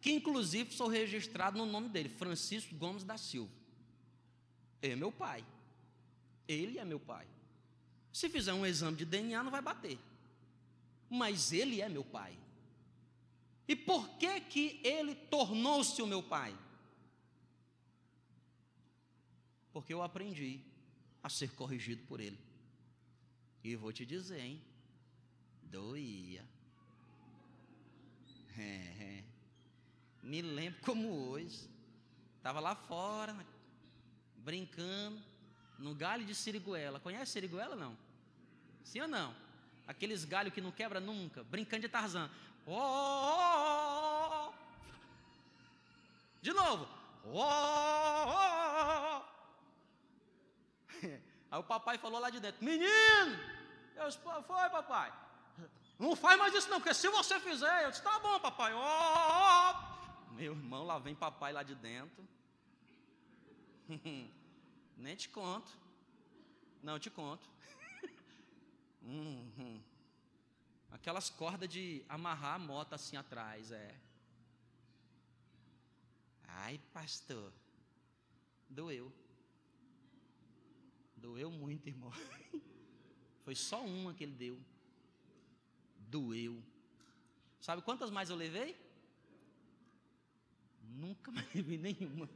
que 0.00 0.12
inclusive 0.12 0.74
sou 0.74 0.86
registrado 0.86 1.56
no 1.56 1.64
nome 1.64 1.88
dele, 1.88 2.10
Francisco 2.10 2.74
Gomes 2.74 3.02
da 3.02 3.16
Silva. 3.16 3.50
É 4.82 4.94
meu 4.94 5.10
pai. 5.10 5.44
Ele 6.46 6.78
é 6.78 6.84
meu 6.84 7.00
pai. 7.00 7.26
Se 8.12 8.28
fizer 8.28 8.52
um 8.52 8.66
exame 8.66 8.98
de 8.98 9.06
DNA 9.06 9.42
não 9.42 9.50
vai 9.50 9.62
bater. 9.62 9.98
Mas 11.08 11.52
ele 11.52 11.80
é 11.80 11.88
meu 11.88 12.04
pai. 12.04 12.36
E 13.66 13.74
por 13.74 14.08
que 14.18 14.40
que 14.40 14.80
ele 14.84 15.14
tornou-se 15.14 16.02
o 16.02 16.06
meu 16.06 16.22
pai? 16.22 16.54
Porque 19.72 19.92
eu 19.92 20.02
aprendi 20.02 20.60
a 21.22 21.28
ser 21.28 21.50
corrigido 21.52 22.02
por 22.06 22.20
ele. 22.20 22.38
E 23.64 23.76
vou 23.76 23.92
te 23.92 24.04
dizer, 24.04 24.40
hein? 24.40 24.62
Doía. 25.62 26.44
É, 28.58 28.62
é. 28.62 29.24
Me 30.22 30.42
lembro 30.42 30.80
como 30.82 31.08
hoje. 31.28 31.70
Estava 32.36 32.58
lá 32.58 32.74
fora, 32.74 33.36
brincando, 34.38 35.22
no 35.78 35.94
galho 35.94 36.26
de 36.26 36.34
siriguela. 36.34 36.98
Conhece 36.98 37.32
siriguela 37.32 37.76
não? 37.76 37.96
Sim 38.82 39.00
ou 39.00 39.08
não? 39.08 39.34
Aqueles 39.86 40.24
galhos 40.24 40.52
que 40.52 40.60
não 40.60 40.72
quebra 40.72 40.98
nunca, 41.00 41.44
brincando 41.44 41.82
de 41.82 41.88
Tarzan. 41.88 42.28
Oh, 42.66 42.72
oh, 42.74 44.48
oh, 44.48 44.52
De 46.40 46.52
novo. 46.52 46.88
Aí 51.52 51.58
o 51.58 51.62
papai 51.62 51.98
falou 51.98 52.18
lá 52.18 52.30
de 52.30 52.40
dentro: 52.40 52.64
Menino! 52.64 53.38
Eu 53.94 54.08
disse: 54.08 54.18
Foi, 54.18 54.70
papai. 54.70 55.12
Não 55.98 56.16
faz 56.16 56.38
mais 56.38 56.54
isso 56.54 56.70
não, 56.70 56.80
porque 56.80 56.94
se 56.94 57.06
você 57.10 57.38
fizer, 57.40 57.84
eu 57.84 57.90
disse: 57.90 58.02
Tá 58.02 58.18
bom, 58.20 58.40
papai. 58.40 58.72
Meu 60.30 60.54
irmão, 60.54 60.82
lá 60.82 60.98
vem 60.98 61.14
papai 61.14 61.52
lá 61.52 61.62
de 61.62 61.74
dentro. 61.74 62.26
Nem 64.96 65.14
te 65.14 65.28
conto. 65.28 65.70
Não 66.82 66.98
te 66.98 67.10
conto. 67.10 67.46
Uhum. 69.04 69.82
Aquelas 70.92 71.28
cordas 71.28 71.68
de 71.68 72.04
amarrar 72.08 72.54
a 72.54 72.58
moto 72.58 72.92
assim 72.92 73.16
atrás, 73.16 73.72
é. 73.72 74.00
Ai, 76.46 76.80
pastor, 76.92 77.52
doeu. 78.70 79.12
Doeu 81.22 81.52
muito, 81.52 81.86
irmão. 81.86 82.12
Foi 83.44 83.54
só 83.54 83.80
uma 83.84 84.12
que 84.12 84.24
ele 84.24 84.32
deu. 84.32 84.58
Doeu. 85.96 86.60
Sabe 87.60 87.80
quantas 87.80 88.10
mais 88.10 88.28
eu 88.28 88.34
levei? 88.34 88.76
Nunca 90.82 91.30
mais 91.30 91.46
levei 91.54 91.78
nenhuma. 91.78 92.28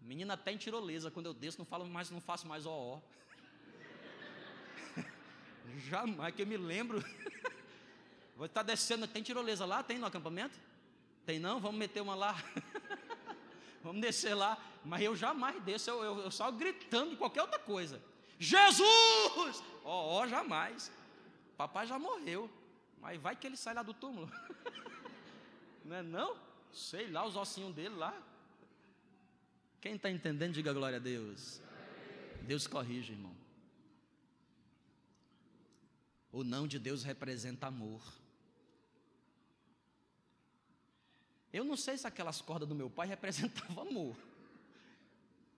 Menina 0.00 0.34
até 0.34 0.50
em 0.50 0.56
tirolesa, 0.56 1.12
quando 1.12 1.26
eu 1.26 1.34
desço, 1.34 1.58
não 1.58 1.64
falo 1.64 1.86
mais, 1.86 2.10
não 2.10 2.20
faço 2.20 2.46
mais 2.46 2.66
ó. 2.66 3.00
Jamais 5.88 6.34
que 6.34 6.42
eu 6.42 6.46
me 6.46 6.56
lembro. 6.56 7.02
Vou 8.36 8.46
estar 8.46 8.64
descendo, 8.64 9.06
tem 9.06 9.22
tirolesa 9.22 9.64
lá? 9.64 9.80
Tem 9.84 9.96
no 9.96 10.06
acampamento? 10.06 10.58
Tem 11.24 11.38
não? 11.38 11.60
Vamos 11.60 11.78
meter 11.78 12.02
uma 12.02 12.16
lá. 12.16 12.34
Vamos 13.80 14.02
descer 14.02 14.34
lá. 14.34 14.60
Mas 14.84 15.02
eu 15.02 15.16
jamais 15.16 15.62
desço, 15.62 15.90
eu, 15.90 16.02
eu, 16.02 16.18
eu 16.20 16.30
só 16.30 16.50
gritando 16.50 17.16
qualquer 17.16 17.42
outra 17.42 17.58
coisa. 17.58 18.02
Jesus! 18.38 19.62
Ó, 19.82 20.18
oh, 20.18 20.20
oh, 20.20 20.28
jamais. 20.28 20.92
Papai 21.56 21.86
já 21.86 21.98
morreu. 21.98 22.50
Mas 23.00 23.20
vai 23.20 23.34
que 23.34 23.46
ele 23.46 23.56
sai 23.56 23.74
lá 23.74 23.82
do 23.82 23.94
túmulo. 23.94 24.30
não 25.84 25.96
é 25.96 26.02
não? 26.02 26.36
Sei 26.72 27.10
lá, 27.10 27.26
os 27.26 27.36
ossinhos 27.36 27.74
dele 27.74 27.94
lá. 27.94 28.14
Quem 29.80 29.96
está 29.96 30.10
entendendo, 30.10 30.52
diga 30.52 30.72
glória 30.72 30.96
a 30.96 31.00
Deus. 31.00 31.60
Deus 32.42 32.66
corrige, 32.66 33.12
irmão. 33.12 33.34
O 36.32 36.42
não 36.42 36.66
de 36.66 36.78
Deus 36.78 37.04
representa 37.04 37.68
amor. 37.68 38.02
Eu 41.52 41.64
não 41.64 41.76
sei 41.76 41.96
se 41.96 42.06
aquelas 42.06 42.40
cordas 42.40 42.68
do 42.68 42.74
meu 42.74 42.90
pai 42.90 43.06
representavam 43.06 43.88
amor. 43.88 44.16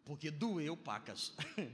Porque 0.06 0.30
doeu, 0.30 0.76
pacas. 0.76 1.32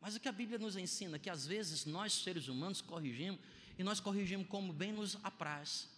Mas 0.00 0.16
o 0.16 0.20
que 0.20 0.28
a 0.28 0.32
Bíblia 0.32 0.58
nos 0.58 0.76
ensina? 0.76 1.18
Que 1.18 1.30
às 1.30 1.46
vezes 1.46 1.86
nós, 1.86 2.12
seres 2.12 2.48
humanos, 2.48 2.82
corrigimos, 2.82 3.40
e 3.78 3.82
nós 3.82 4.00
corrigimos 4.00 4.46
como 4.48 4.72
bem 4.72 4.92
nos 4.92 5.16
apraz. 5.22 5.88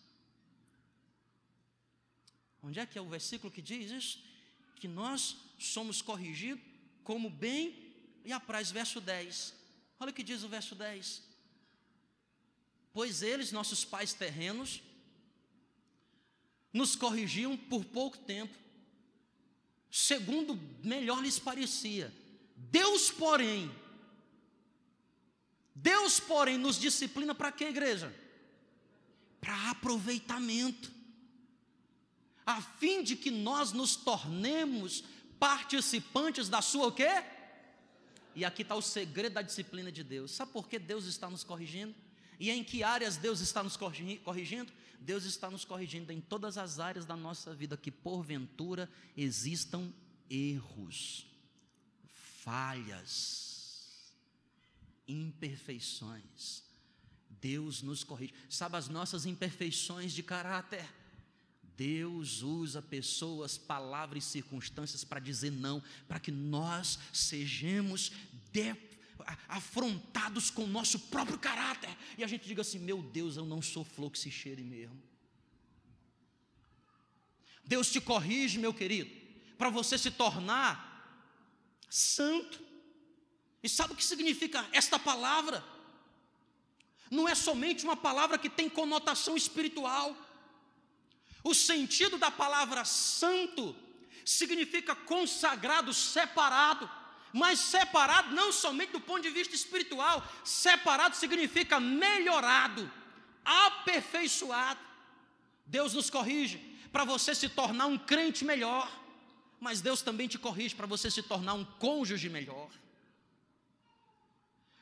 Onde 2.63 2.79
é 2.79 2.87
que 2.87 2.99
é 2.99 3.03
o 3.03 3.09
versículo 3.09 3.51
que 3.51 3.63
diz 3.63 3.91
isso? 3.91 4.23
Que 4.77 4.87
nós 4.87 5.37
somos 5.59 6.03
corrigidos 6.03 6.63
como 7.03 7.31
bem 7.31 7.95
e 8.25 8.33
apraz, 8.33 8.71
verso 8.71 9.01
10. 9.01 9.55
Olha 9.99 10.11
o 10.11 10.15
que 10.15 10.23
diz 10.23 10.43
o 10.43 10.49
verso 10.49 10.75
10. 10.75 11.23
Pois 12.93 13.23
eles, 13.23 13.53
nossos 13.53 13.85
pais 13.85 14.13
terrenos, 14.13 14.83
nos 16.73 16.95
corrigiam 16.95 17.57
por 17.57 17.85
pouco 17.85 18.19
tempo, 18.19 18.55
segundo 19.91 20.59
melhor 20.83 21.23
lhes 21.23 21.39
parecia. 21.39 22.13
Deus, 22.57 23.11
porém, 23.11 23.71
Deus, 25.75 26.19
porém, 26.19 26.57
nos 26.57 26.79
disciplina 26.79 27.35
para 27.35 27.53
quê, 27.53 27.67
igreja? 27.67 28.15
Para 29.41 29.71
aproveitamento, 29.71 30.91
a 32.47 32.63
fim 32.63 33.03
de 33.03 33.15
que 33.15 33.31
nós 33.31 33.73
nos 33.73 33.95
tornemos 33.95 35.05
participantes 35.39 36.49
da 36.49 36.63
sua 36.63 36.87
o 36.87 36.93
quê? 36.93 37.23
E 38.35 38.45
aqui 38.45 38.63
está 38.63 38.75
o 38.75 38.83
segredo 38.83 39.35
da 39.35 39.43
disciplina 39.43 39.91
de 39.91 40.03
Deus. 40.03 40.31
Sabe 40.31 40.53
por 40.53 40.69
que 40.69 40.79
Deus 40.79 41.07
está 41.07 41.29
nos 41.29 41.45
corrigindo? 41.45 41.95
E 42.39 42.51
em 42.51 42.63
que 42.63 42.83
áreas 42.83 43.17
Deus 43.17 43.41
está 43.41 43.63
nos 43.63 43.77
corrigindo? 43.77 44.73
Deus 45.01 45.25
está 45.25 45.51
nos 45.51 45.65
corrigindo 45.65 46.13
em 46.13 46.21
todas 46.21 46.59
as 46.59 46.79
áreas 46.79 47.05
da 47.05 47.17
nossa 47.17 47.55
vida 47.55 47.77
que 47.77 47.91
porventura 47.91 48.91
existam 49.17 49.93
erros, 50.29 51.27
falhas, 52.43 54.13
imperfeições. 55.07 56.65
Deus 57.41 57.83
nos 57.83 58.03
corrige. 58.03 58.35
Sabe 58.49 58.77
as 58.77 58.89
nossas 58.89 59.27
imperfeições 59.27 60.13
de 60.13 60.23
caráter? 60.23 60.89
Deus 61.77 62.43
usa 62.43 62.81
pessoas, 62.81 63.59
palavras 63.59 64.25
e 64.25 64.29
circunstâncias 64.29 65.05
para 65.05 65.21
dizer 65.21 65.51
não, 65.51 65.83
para 66.09 66.19
que 66.19 66.33
nós 66.33 66.99
sejamos 67.13 68.11
de, 68.51 68.75
afrontados 69.49 70.51
com 70.51 70.65
o 70.65 70.69
nosso 70.69 70.99
próprio 70.99 71.39
caráter 71.39 71.95
e 72.17 72.25
a 72.25 72.27
gente 72.27 72.47
diga 72.47 72.63
assim: 72.63 72.79
meu 72.79 73.03
Deus, 73.03 73.37
eu 73.37 73.45
não 73.45 73.61
sou 73.61 73.85
flor 73.85 74.11
que 74.11 74.19
se 74.19 74.31
cheire 74.31 74.63
mesmo. 74.63 75.03
Deus 77.65 77.91
te 77.91 78.01
corrige, 78.01 78.59
meu 78.59 78.73
querido, 78.73 79.11
para 79.59 79.71
você 79.71 79.99
se 79.99 80.11
tornar 80.11 80.95
santo. 81.91 82.65
E 83.63 83.69
sabe 83.69 83.93
o 83.93 83.97
que 83.97 84.05
significa 84.05 84.69
esta 84.73 84.99
palavra? 84.99 85.65
Não 87.11 87.29
é 87.29 87.35
somente 87.35 87.85
uma 87.85 87.97
palavra 87.97 88.39
que 88.39 88.49
tem 88.49 88.69
conotação 88.69 89.37
espiritual. 89.37 90.17
O 91.43 91.55
sentido 91.55 92.19
da 92.19 92.31
palavra 92.31 92.85
santo 92.85 93.75
significa 94.25 94.95
consagrado, 94.95 95.93
separado 95.95 96.89
mas 97.37 97.59
separado 97.59 98.35
não 98.35 98.51
somente 98.51 98.93
do 98.93 99.01
ponto 99.01 99.21
de 99.21 99.29
vista 99.29 99.55
espiritual, 99.55 100.27
separado 100.43 101.15
significa 101.15 101.79
melhorado, 101.79 102.91
aperfeiçoado. 103.45 104.81
Deus 105.67 105.93
nos 105.93 106.09
corrige 106.09 106.57
para 106.91 107.05
você 107.05 107.35
se 107.35 107.51
tornar 107.51 107.87
um 107.87 107.99
crente 107.99 108.43
melhor, 108.43 108.91
mas 109.61 109.83
Deus 109.83 110.01
também 110.01 110.27
te 110.27 110.39
corrige 110.39 110.75
para 110.75 110.87
você 110.87 111.11
se 111.11 111.23
tornar 111.23 111.53
um 111.53 111.65
cônjuge 111.65 112.31
melhor. 112.31 112.71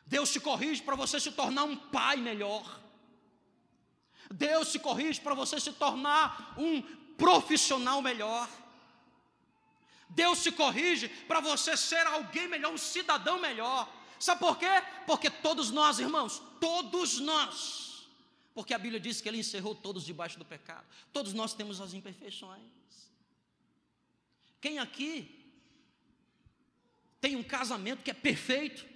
Deus 0.07 0.31
te 0.31 0.39
corrige 0.39 0.81
para 0.81 0.95
você 0.95 1.19
se 1.19 1.33
tornar 1.33 1.65
um 1.65 1.77
pai 1.77 2.19
melhor. 2.19 2.81
Deus 4.31 4.71
te 4.71 4.79
corrige 4.79 5.21
para 5.21 5.35
você 5.35 5.59
se 5.59 5.73
tornar 5.73 6.55
um 6.57 6.83
profissional 7.17 8.01
melhor. 8.01 8.49
Deus 10.09 10.43
te 10.43 10.53
corrige 10.53 11.09
para 11.09 11.41
você 11.41 11.77
ser 11.77 12.07
alguém 12.07 12.49
melhor, 12.49 12.73
um 12.73 12.79
cidadão 12.79 13.41
melhor. 13.41 13.93
Sabe 14.19 14.41
por 14.41 14.59
quê? 14.59 14.67
Porque 15.07 15.29
todos 15.29 15.71
nós, 15.71 15.99
irmãos, 15.99 16.41
todos 16.61 17.19
nós, 17.19 18.09
porque 18.55 18.73
a 18.73 18.79
Bíblia 18.79 19.01
diz 19.01 19.21
que 19.21 19.29
Ele 19.29 19.39
encerrou 19.39 19.75
todos 19.75 20.05
debaixo 20.05 20.39
do 20.39 20.45
pecado, 20.45 20.87
todos 21.13 21.33
nós 21.33 21.55
temos 21.55 21.81
as 21.81 21.93
imperfeições. 21.93 22.63
Quem 24.61 24.79
aqui 24.79 25.45
tem 27.21 27.37
um 27.37 27.43
casamento 27.43 28.03
que 28.03 28.11
é 28.11 28.15
perfeito? 28.15 28.95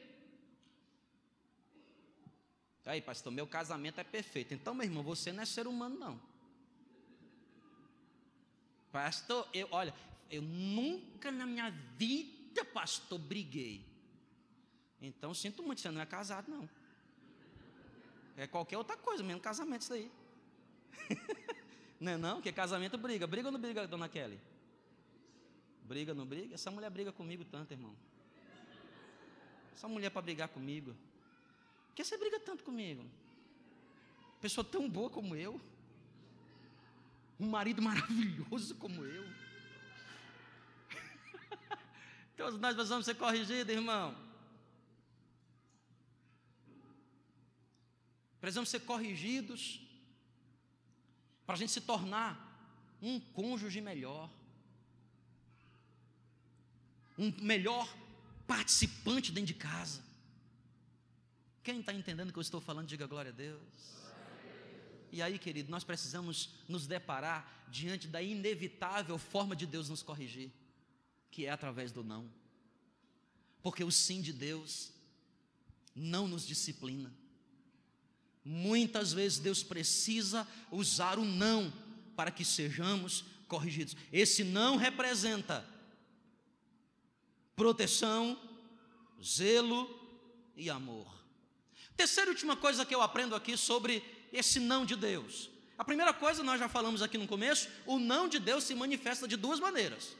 Aí, 2.87 3.03
pastor, 3.03 3.31
meu 3.31 3.47
casamento 3.47 4.01
é 4.01 4.05
perfeito. 4.05 4.55
Então, 4.55 4.75
meu 4.75 4.87
irmão, 4.87 5.03
você 5.03 5.31
não 5.31 5.42
é 5.42 5.47
ser 5.47 5.66
humano, 5.66 5.99
não. 5.99 6.18
Pastor, 8.90 9.47
eu, 9.53 9.68
olha, 9.71 9.94
eu 10.31 10.43
nunca 10.43 11.31
na 11.31 11.47
minha 11.47 11.71
vida, 11.97 12.64
pastor, 12.64 13.19
briguei. 13.19 13.85
Então, 15.01 15.33
sinto 15.33 15.62
muito, 15.62 15.81
você 15.81 15.91
não 15.91 16.01
é 16.01 16.07
casado, 16.07 16.51
não. 16.51 16.69
É 18.37 18.47
qualquer 18.47 18.77
outra 18.77 18.97
coisa, 18.97 19.23
menos 19.23 19.43
casamento 19.43 19.83
isso 19.83 19.91
daí. 19.91 20.11
não 22.01 22.12
é 22.12 22.17
não? 22.17 22.35
Porque 22.37 22.53
casamento 22.53 22.99
briga. 22.99 23.27
Briga 23.27 23.49
ou 23.49 23.53
não 23.53 23.61
briga, 23.61 23.87
dona 23.87 24.09
Kelly? 24.09 24.38
Briga, 25.83 26.14
não 26.14 26.27
briga? 26.27 26.55
Essa 26.55 26.71
mulher 26.71 26.91
briga 26.91 27.12
comigo 27.12 27.45
tanto, 27.45 27.73
irmão. 27.73 27.95
Essa 29.75 29.88
mulher 29.88 30.11
para 30.11 30.23
brigar 30.23 30.49
comigo. 30.49 30.95
Por 31.88 31.95
que 31.95 32.05
você 32.05 32.17
briga 32.17 32.38
tanto 32.41 32.62
comigo? 32.64 33.05
Pessoa 34.41 34.64
tão 34.64 34.88
boa 34.88 35.09
como 35.09 35.35
eu. 35.35 35.61
Um 37.41 37.49
marido 37.49 37.81
maravilhoso 37.81 38.75
como 38.77 39.05
eu. 39.05 39.25
Todos 42.38 42.61
nós 42.61 42.72
precisamos 42.72 43.05
ser 43.05 43.16
corrigidos, 43.16 43.74
irmão. 43.74 44.16
Precisamos 48.40 48.68
ser 48.68 48.79
corrigidos 48.90 49.81
para 51.44 51.57
a 51.57 51.59
gente 51.59 51.72
se 51.72 51.81
tornar 51.81 52.33
um 53.03 53.18
cônjuge 53.18 53.81
melhor, 53.81 54.31
um 57.18 57.33
melhor 57.42 57.92
participante 58.46 59.33
dentro 59.33 59.48
de 59.48 59.55
casa. 59.55 60.01
Quem 61.64 61.81
está 61.81 61.92
entendendo 61.92 62.29
o 62.29 62.33
que 62.33 62.38
eu 62.38 62.48
estou 62.48 62.61
falando, 62.61 62.87
diga 62.87 63.09
glória 63.09 63.33
a 63.33 63.35
Deus. 63.35 63.98
E 65.11 65.20
aí, 65.20 65.40
querido, 65.40 65.72
nós 65.72 65.83
precisamos 65.83 66.51
nos 66.68 66.87
deparar 66.87 67.66
diante 67.68 68.07
da 68.07 68.22
inevitável 68.22 69.18
forma 69.18 69.57
de 69.57 69.66
Deus 69.66 69.88
nos 69.88 70.05
corrigir 70.05 70.53
que 71.31 71.47
é 71.47 71.51
através 71.51 71.93
do 71.93 72.03
não. 72.03 72.31
Porque 73.62 73.85
o 73.85 73.91
sim 73.91 74.21
de 74.21 74.33
Deus 74.33 74.93
não 75.95 76.29
nos 76.29 76.47
disciplina. 76.47 77.12
Muitas 78.45 79.12
vezes 79.12 79.38
Deus 79.38 79.62
precisa 79.62 80.47
usar 80.71 81.19
o 81.19 81.25
não 81.25 81.73
para 82.17 82.31
que 82.31 82.45
sejamos 82.45 83.25
corrigidos. 83.47 83.97
Esse 84.12 84.45
não 84.45 84.77
representa 84.77 85.67
proteção, 87.55 88.41
zelo 89.23 89.88
e 90.57 90.71
amor. 90.71 91.12
Terceira 91.97 92.31
e 92.31 92.35
última 92.35 92.57
coisa 92.57 92.87
que 92.87 92.95
eu 92.95 93.03
aprendo 93.03 93.35
aqui 93.35 93.57
sobre 93.57 94.03
esse 94.33 94.61
não 94.61 94.87
de 94.87 94.95
Deus. 94.95 95.51
A 95.77 95.85
primeira 95.85 96.12
coisa, 96.12 96.43
nós 96.43 96.59
já 96.59 96.69
falamos 96.69 97.03
aqui 97.03 97.19
no 97.19 97.27
começo, 97.27 97.69
o 97.87 97.99
não 97.99 98.29
de 98.29 98.38
Deus 98.38 98.64
se 98.64 98.75
manifesta 98.75 99.27
de 99.27 99.37
duas 99.37 99.61
maneiras. 99.61 100.17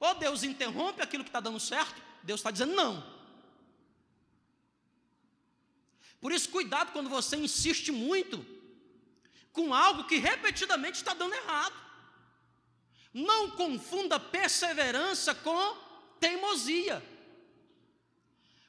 Ou 0.00 0.14
Deus 0.14 0.42
interrompe 0.42 1.02
aquilo 1.02 1.24
que 1.24 1.30
está 1.30 1.40
dando 1.40 1.58
certo, 1.58 2.00
Deus 2.22 2.40
está 2.40 2.50
dizendo 2.50 2.74
não. 2.74 3.18
Por 6.20 6.32
isso, 6.32 6.48
cuidado 6.48 6.92
quando 6.92 7.08
você 7.08 7.36
insiste 7.36 7.90
muito. 7.92 8.44
com 9.58 9.74
algo 9.74 10.04
que 10.04 10.18
repetidamente 10.18 10.98
está 10.98 11.14
dando 11.14 11.34
errado. 11.34 11.74
Não 13.12 13.50
confunda 13.50 14.20
perseverança 14.20 15.34
com 15.34 15.76
teimosia. 16.20 17.02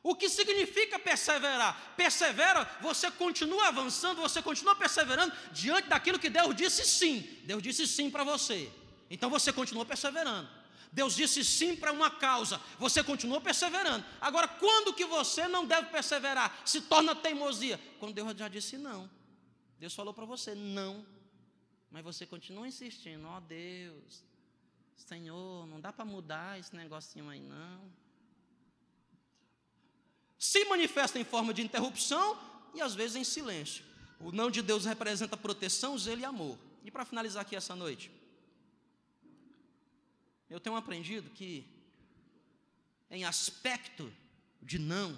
O 0.02 0.16
que 0.16 0.28
significa 0.30 0.98
perseverar? 0.98 1.94
Persevera, 1.96 2.66
você 2.82 3.12
continua 3.12 3.68
avançando, 3.68 4.22
você 4.22 4.42
continua 4.42 4.76
perseverando 4.76 5.32
diante 5.52 5.90
daquilo 5.90 6.18
que 6.18 6.30
Deus 6.30 6.56
disse 6.56 6.84
sim. 6.88 7.20
Deus 7.44 7.62
disse 7.62 7.86
sim 7.86 8.10
para 8.10 8.24
você. 8.24 8.72
Então 9.12 9.30
você 9.30 9.54
continua 9.54 9.86
perseverando. 9.86 10.50
Deus 10.92 11.16
disse 11.16 11.46
sim 11.46 11.76
para 11.76 11.92
uma 11.92 12.10
causa, 12.10 12.60
você 12.80 13.04
continua 13.04 13.40
perseverando. 13.40 14.04
Agora, 14.20 14.48
quando 14.48 14.94
que 14.94 15.06
você 15.06 15.48
não 15.48 15.66
deve 15.66 15.90
perseverar? 15.90 16.62
Se 16.66 16.82
torna 16.82 17.16
teimosia. 17.16 17.80
Quando 18.00 18.14
Deus 18.14 18.36
já 18.36 18.48
disse 18.48 18.78
não. 18.78 19.10
Deus 19.78 19.94
falou 19.94 20.14
para 20.14 20.26
você 20.26 20.56
não. 20.56 21.06
Mas 21.92 22.04
você 22.04 22.26
continua 22.26 22.68
insistindo, 22.68 23.28
ó 23.28 23.38
oh, 23.38 23.42
Deus, 23.42 24.24
Senhor, 24.96 25.66
não 25.68 25.80
dá 25.80 25.92
para 25.92 26.06
mudar 26.06 26.60
esse 26.60 26.76
negocinho 26.76 27.30
aí 27.30 27.40
não. 27.40 27.92
Se 30.38 30.66
manifesta 30.66 31.20
em 31.20 31.24
forma 31.24 31.54
de 31.54 31.62
interrupção 31.62 32.38
e 32.74 32.82
às 32.82 32.96
vezes 32.96 33.16
em 33.16 33.24
silêncio. 33.24 33.84
O 34.20 34.32
não 34.32 34.52
de 34.52 34.62
Deus 34.62 34.86
representa 34.86 35.38
proteção, 35.38 35.98
zelo 35.98 36.22
e 36.22 36.26
amor. 36.26 36.58
E 36.84 36.92
para 36.92 37.06
finalizar 37.06 37.42
aqui 37.42 37.56
essa 37.56 37.76
noite, 37.76 38.12
eu 40.50 40.60
tenho 40.60 40.76
aprendido 40.76 41.30
que, 41.30 41.66
em 43.10 43.24
aspecto 43.24 44.12
de 44.62 44.80
não, 44.80 45.18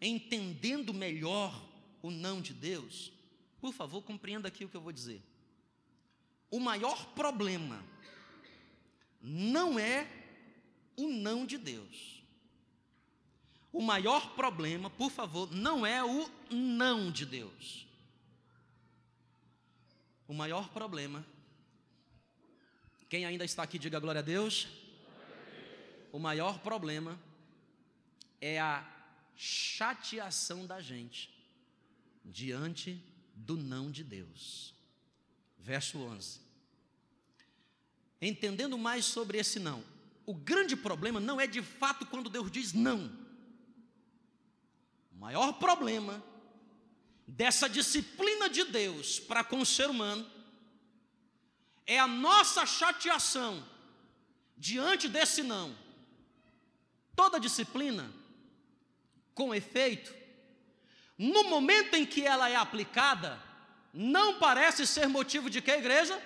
entendendo 0.00 0.92
melhor 0.92 1.68
o 2.02 2.10
não 2.10 2.40
de 2.40 2.52
Deus, 2.52 3.12
por 3.60 3.72
favor, 3.72 4.02
compreenda 4.02 4.48
aqui 4.48 4.64
o 4.64 4.68
que 4.68 4.76
eu 4.76 4.80
vou 4.80 4.92
dizer. 4.92 5.22
O 6.50 6.58
maior 6.58 7.06
problema 7.14 7.84
não 9.20 9.78
é 9.78 10.08
o 10.96 11.08
não 11.08 11.46
de 11.46 11.58
Deus. 11.58 12.22
O 13.72 13.80
maior 13.80 14.34
problema, 14.34 14.90
por 14.90 15.10
favor, 15.10 15.52
não 15.52 15.86
é 15.86 16.02
o 16.02 16.28
não 16.50 17.12
de 17.12 17.24
Deus. 17.24 17.86
O 20.26 20.34
maior 20.34 20.68
problema 20.70 21.24
quem 23.10 23.24
ainda 23.24 23.44
está 23.44 23.64
aqui, 23.64 23.76
diga 23.76 23.98
glória 23.98 24.20
a 24.20 24.22
Deus. 24.22 24.68
O 26.12 26.18
maior 26.20 26.60
problema 26.60 27.18
é 28.40 28.60
a 28.60 28.88
chateação 29.34 30.64
da 30.64 30.80
gente 30.80 31.28
diante 32.24 33.02
do 33.34 33.56
não 33.56 33.90
de 33.90 34.04
Deus. 34.04 34.72
Verso 35.58 35.98
11. 35.98 36.38
Entendendo 38.22 38.78
mais 38.78 39.06
sobre 39.06 39.38
esse 39.38 39.58
não, 39.58 39.82
o 40.24 40.32
grande 40.32 40.76
problema 40.76 41.18
não 41.18 41.40
é 41.40 41.48
de 41.48 41.62
fato 41.62 42.06
quando 42.06 42.30
Deus 42.30 42.48
diz 42.48 42.72
não. 42.72 43.10
O 45.12 45.16
maior 45.16 45.54
problema 45.54 46.22
dessa 47.26 47.68
disciplina 47.68 48.48
de 48.48 48.66
Deus 48.66 49.18
para 49.18 49.42
com 49.42 49.58
o 49.58 49.66
ser 49.66 49.90
humano 49.90 50.24
é 51.90 51.98
a 51.98 52.06
nossa 52.06 52.64
chateação 52.64 53.66
diante 54.56 55.08
desse 55.08 55.42
não. 55.42 55.76
Toda 57.16 57.40
disciplina, 57.40 58.08
com 59.34 59.52
efeito, 59.52 60.14
no 61.18 61.42
momento 61.50 61.96
em 61.96 62.06
que 62.06 62.22
ela 62.24 62.48
é 62.48 62.54
aplicada, 62.54 63.42
não 63.92 64.38
parece 64.38 64.86
ser 64.86 65.08
motivo 65.08 65.50
de 65.50 65.60
que, 65.60 65.72
igreja? 65.72 66.16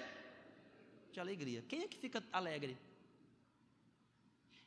De 1.15 1.19
alegria. 1.19 1.65
Quem 1.67 1.81
é 1.81 1.89
que 1.89 1.97
fica 1.97 2.23
alegre? 2.31 2.77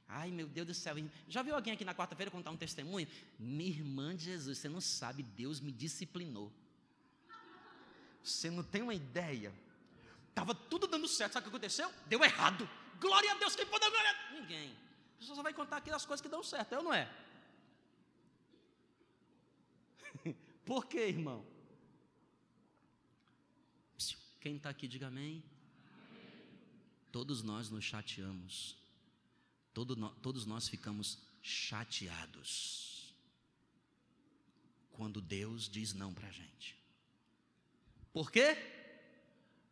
Ai, 0.07 0.31
meu 0.31 0.47
Deus 0.47 0.65
do 0.65 0.73
céu. 0.73 0.95
Já 1.29 1.43
viu 1.43 1.53
alguém 1.53 1.73
aqui 1.73 1.85
na 1.85 1.93
quarta-feira 1.93 2.31
contar 2.31 2.49
um 2.49 2.57
testemunho? 2.57 3.07
Minha 3.37 3.69
irmã 3.69 4.15
de 4.15 4.23
Jesus, 4.25 4.57
você 4.57 4.67
não 4.67 4.81
sabe, 4.81 5.21
Deus 5.21 5.59
me 5.59 5.71
disciplinou. 5.71 6.51
Você 8.23 8.49
não 8.49 8.63
tem 8.63 8.81
uma 8.81 8.95
ideia. 8.95 9.53
Estava 10.37 10.53
tudo 10.53 10.85
dando 10.85 11.07
certo. 11.07 11.33
Sabe 11.33 11.47
o 11.47 11.49
que 11.49 11.55
aconteceu? 11.55 11.91
Deu 12.05 12.23
errado. 12.23 12.69
Glória 12.99 13.31
a 13.31 13.35
Deus. 13.39 13.55
Quem 13.55 13.65
pode 13.65 13.83
dar 13.83 13.89
glória? 13.89 14.15
Ninguém. 14.33 14.77
Você 15.19 15.33
só 15.33 15.41
vai 15.41 15.51
contar 15.51 15.77
aqui 15.77 15.89
as 15.89 16.05
coisas 16.05 16.21
que 16.21 16.29
dão 16.29 16.43
certo, 16.43 16.73
é 16.73 16.77
ou 16.77 16.83
não 16.83 16.93
é? 16.93 17.11
Por 20.63 20.85
quê, 20.85 21.07
irmão? 21.07 21.43
Quem 24.39 24.57
está 24.57 24.69
aqui, 24.69 24.87
diga 24.87 25.07
amém. 25.07 25.43
Todos 27.11 27.41
nós 27.41 27.71
nos 27.71 27.83
chateamos. 27.83 28.77
Todo 29.73 29.95
no, 29.95 30.11
todos 30.17 30.45
nós 30.45 30.69
ficamos 30.69 31.17
chateados. 31.41 33.11
Quando 34.91 35.19
Deus 35.19 35.67
diz 35.67 35.95
não 35.95 36.13
para 36.13 36.27
a 36.27 36.31
gente. 36.31 36.77
Por 38.13 38.31
quê? 38.31 38.76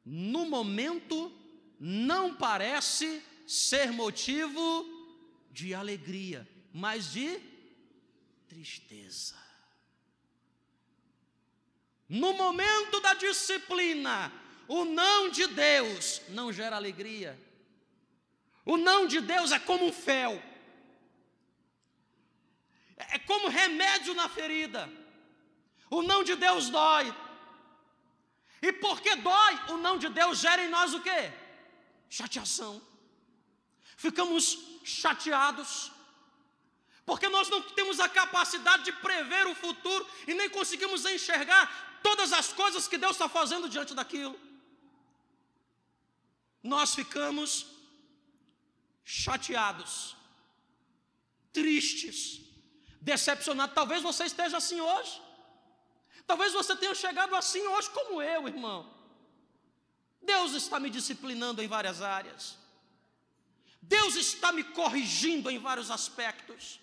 No 0.06 0.46
momento, 0.46 1.32
não 1.80 2.36
parece 2.36 3.24
ser 3.48 3.91
motivo 3.91 4.86
de 5.52 5.74
alegria, 5.74 6.48
mas 6.72 7.12
de 7.12 7.39
tristeza. 8.48 9.36
No 12.08 12.34
momento 12.34 13.00
da 13.00 13.15
disciplina, 13.15 14.32
o 14.68 14.86
não 14.86 15.30
de 15.30 15.48
Deus 15.48 16.22
não 16.30 16.54
gera 16.54 16.76
alegria. 16.76 17.39
O 18.63 18.78
não 18.78 19.08
de 19.08 19.22
Deus 19.22 19.52
é 19.52 19.60
como 19.60 19.86
um 19.86 19.94
fel, 19.94 20.41
é 22.98 23.20
como 23.20 23.48
remédio 23.48 24.13
na 24.13 24.28
ferida. 24.28 24.91
O 25.89 26.02
não 26.02 26.24
de 26.24 26.36
Deus 26.36 26.70
dói, 26.70 27.13
e 28.67 28.71
porque 28.86 29.15
dói, 29.30 29.54
o 29.73 29.78
não 29.86 29.95
de 30.04 30.10
Deus 30.19 30.39
gera 30.45 30.62
em 30.65 30.69
nós 30.75 30.93
o 30.97 31.01
quê? 31.08 31.21
Chateação. 32.19 32.73
Ficamos 34.06 34.43
chateados. 34.84 35.71
Porque 37.10 37.28
nós 37.36 37.47
não 37.54 37.62
temos 37.78 37.99
a 37.99 38.10
capacidade 38.10 38.86
de 38.86 38.93
prever 39.06 39.45
o 39.47 39.56
futuro 39.63 40.04
e 40.30 40.34
nem 40.34 40.49
conseguimos 40.49 41.06
enxergar 41.06 41.63
todas 42.08 42.34
as 42.39 42.51
coisas 42.62 42.88
que 42.88 42.97
Deus 42.97 43.13
está 43.13 43.30
fazendo 43.30 43.69
diante 43.69 43.93
daquilo. 43.99 44.38
Nós 46.63 46.95
ficamos 46.99 47.67
chateados, 49.04 50.15
tristes, 51.54 52.19
decepcionados. 52.99 53.75
Talvez 53.75 54.01
você 54.01 54.23
esteja 54.25 54.58
assim 54.58 54.82
hoje. 54.82 55.21
Talvez 56.28 56.54
você 56.54 56.76
tenha 56.76 56.96
chegado 56.96 57.36
assim 57.36 57.66
hoje 57.68 57.90
como 57.92 58.22
eu, 58.22 58.48
irmão. 58.48 58.92
Deus 60.22 60.54
está 60.54 60.80
me 60.80 60.90
disciplinando 60.90 61.62
em 61.62 61.68
várias 61.68 62.02
áreas. 62.02 62.58
Deus 63.82 64.16
está 64.16 64.52
me 64.52 64.64
corrigindo 64.64 65.52
em 65.52 65.60
vários 65.60 65.92
aspectos. 65.92 66.80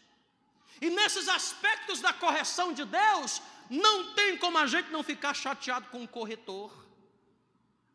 E 0.80 0.88
nesses 0.90 1.28
aspectos 1.28 2.00
da 2.00 2.12
correção 2.12 2.72
de 2.72 2.84
Deus, 2.84 3.42
não 3.68 4.14
tem 4.14 4.38
como 4.38 4.58
a 4.58 4.66
gente 4.66 4.90
não 4.90 5.02
ficar 5.02 5.34
chateado 5.34 5.88
com 5.88 6.04
o 6.04 6.08
corretor. 6.08 6.72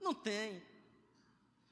Não 0.01 0.13
tem. 0.13 0.61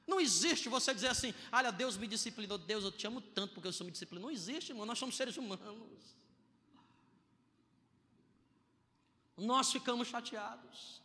Não 0.06 0.20
existe 0.20 0.68
você 0.68 0.94
dizer 0.94 1.08
assim, 1.08 1.34
olha, 1.52 1.70
Deus 1.70 1.96
me 1.96 2.06
disciplinou, 2.06 2.56
Deus, 2.56 2.84
eu 2.84 2.92
te 2.92 3.06
amo 3.06 3.20
tanto 3.20 3.52
porque 3.52 3.68
eu 3.68 3.72
sou 3.72 3.84
me 3.84 3.90
disciplinou. 3.90 4.28
Não 4.28 4.34
existe, 4.34 4.70
irmão, 4.70 4.86
nós 4.86 4.98
somos 4.98 5.16
seres 5.16 5.36
humanos 5.36 6.16
nós 9.36 9.70
ficamos 9.70 10.08
chateados. 10.08 11.02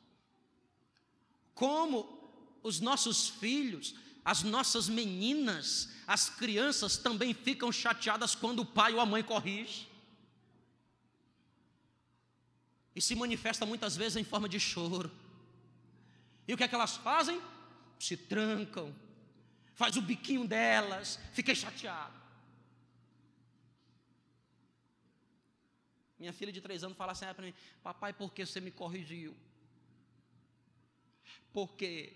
Como 1.53 2.19
os 2.63 2.79
nossos 2.79 3.27
filhos, 3.27 3.95
as 4.23 4.43
nossas 4.43 4.87
meninas, 4.87 5.89
as 6.07 6.29
crianças 6.29 6.97
também 6.97 7.33
ficam 7.33 7.71
chateadas 7.71 8.35
quando 8.35 8.59
o 8.59 8.65
pai 8.65 8.93
ou 8.93 8.99
a 8.99 9.05
mãe 9.05 9.23
corrige. 9.23 9.87
E 12.95 13.01
se 13.01 13.15
manifesta 13.15 13.65
muitas 13.65 13.95
vezes 13.95 14.17
em 14.17 14.23
forma 14.23 14.47
de 14.47 14.59
choro. 14.59 15.11
E 16.47 16.53
o 16.53 16.57
que 16.57 16.63
é 16.63 16.67
que 16.67 16.75
elas 16.75 16.97
fazem? 16.97 17.41
Se 17.99 18.17
trancam, 18.17 18.93
faz 19.75 19.95
o 19.95 20.01
biquinho 20.01 20.47
delas, 20.47 21.19
fiquei 21.33 21.55
chateado. 21.55 22.20
Minha 26.21 26.31
filha 26.31 26.51
de 26.51 26.61
três 26.61 26.83
anos 26.83 26.95
fala 26.95 27.13
assim 27.13 27.25
para 27.33 27.47
mim: 27.47 27.53
Papai, 27.81 28.13
por 28.13 28.31
que 28.31 28.45
você 28.45 28.61
me 28.61 28.69
corrigiu? 28.69 29.35
Porque 31.51 32.13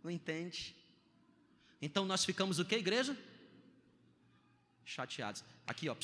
não 0.00 0.12
entende. 0.12 0.76
Então 1.82 2.06
nós 2.06 2.24
ficamos 2.24 2.60
o 2.60 2.64
que, 2.64 2.76
igreja? 2.76 3.18
Chateados. 4.84 5.42
Aqui, 5.66 5.88
ó, 5.88 5.96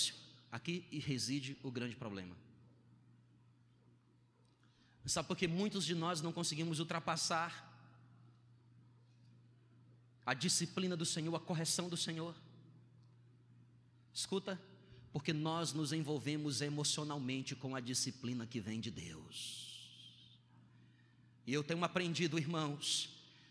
aqui 0.50 0.84
reside 0.90 1.56
o 1.62 1.70
grande 1.70 1.94
problema. 1.94 2.36
Sabe 5.06 5.28
por 5.28 5.36
que 5.36 5.46
muitos 5.46 5.84
de 5.84 5.94
nós 5.94 6.20
não 6.20 6.32
conseguimos 6.32 6.80
ultrapassar 6.80 7.72
a 10.26 10.34
disciplina 10.34 10.96
do 10.96 11.06
Senhor, 11.06 11.36
a 11.36 11.40
correção 11.40 11.88
do 11.88 11.96
Senhor? 11.96 12.34
Escuta, 14.12 14.60
porque 15.14 15.32
nós 15.32 15.72
nos 15.72 15.92
envolvemos 15.92 16.60
emocionalmente 16.60 17.54
com 17.54 17.76
a 17.76 17.80
disciplina 17.80 18.48
que 18.48 18.58
vem 18.58 18.80
de 18.80 18.90
Deus. 18.90 19.88
E 21.46 21.54
eu 21.54 21.62
tenho 21.62 21.84
aprendido, 21.84 22.36
irmãos, 22.36 23.08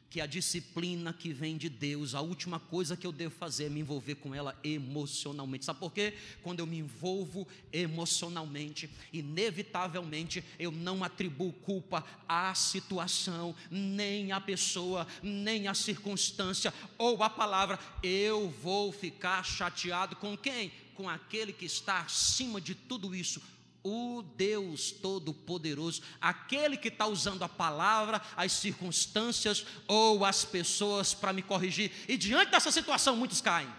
que 0.09 0.19
a 0.19 0.25
disciplina 0.25 1.13
que 1.13 1.31
vem 1.31 1.55
de 1.55 1.69
Deus, 1.69 2.13
a 2.13 2.19
última 2.19 2.59
coisa 2.59 2.97
que 2.97 3.07
eu 3.07 3.13
devo 3.13 3.33
fazer 3.33 3.67
é 3.67 3.69
me 3.69 3.79
envolver 3.79 4.15
com 4.15 4.35
ela 4.35 4.59
emocionalmente. 4.61 5.63
Sabe 5.63 5.79
por 5.79 5.93
quê? 5.93 6.13
Quando 6.43 6.59
eu 6.59 6.67
me 6.67 6.79
envolvo 6.79 7.47
emocionalmente, 7.71 8.89
inevitavelmente 9.13 10.43
eu 10.59 10.69
não 10.69 11.01
atribuo 11.01 11.53
culpa 11.53 12.05
à 12.27 12.53
situação, 12.53 13.55
nem 13.71 14.33
à 14.33 14.41
pessoa, 14.41 15.07
nem 15.23 15.69
à 15.69 15.73
circunstância 15.73 16.73
ou 16.97 17.23
à 17.23 17.29
palavra. 17.29 17.79
Eu 18.03 18.49
vou 18.49 18.91
ficar 18.91 19.43
chateado 19.43 20.17
com 20.17 20.37
quem? 20.37 20.73
Com 20.95 21.09
aquele 21.09 21.51
que 21.51 21.65
está 21.65 22.01
acima 22.01 22.61
de 22.61 22.75
tudo 22.75 23.15
isso, 23.15 23.41
o 23.83 24.21
Deus 24.21 24.91
Todo-Poderoso, 24.91 26.01
aquele 26.21 26.77
que 26.77 26.87
está 26.87 27.05
usando 27.05 27.43
a 27.43 27.49
palavra, 27.49 28.21
as 28.37 28.53
circunstâncias 28.53 29.65
ou 29.87 30.23
as 30.23 30.45
pessoas 30.45 31.13
para 31.13 31.33
me 31.33 31.41
corrigir. 31.41 31.91
E 32.07 32.15
diante 32.15 32.51
dessa 32.51 32.71
situação, 32.71 33.17
muitos 33.17 33.41
caem, 33.41 33.71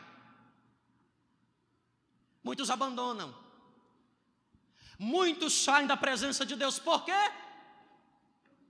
muitos 2.42 2.68
abandonam, 2.68 3.34
muitos 4.98 5.54
saem 5.54 5.86
da 5.86 5.96
presença 5.96 6.44
de 6.44 6.54
Deus, 6.54 6.78
por 6.78 7.04
quê? 7.04 7.32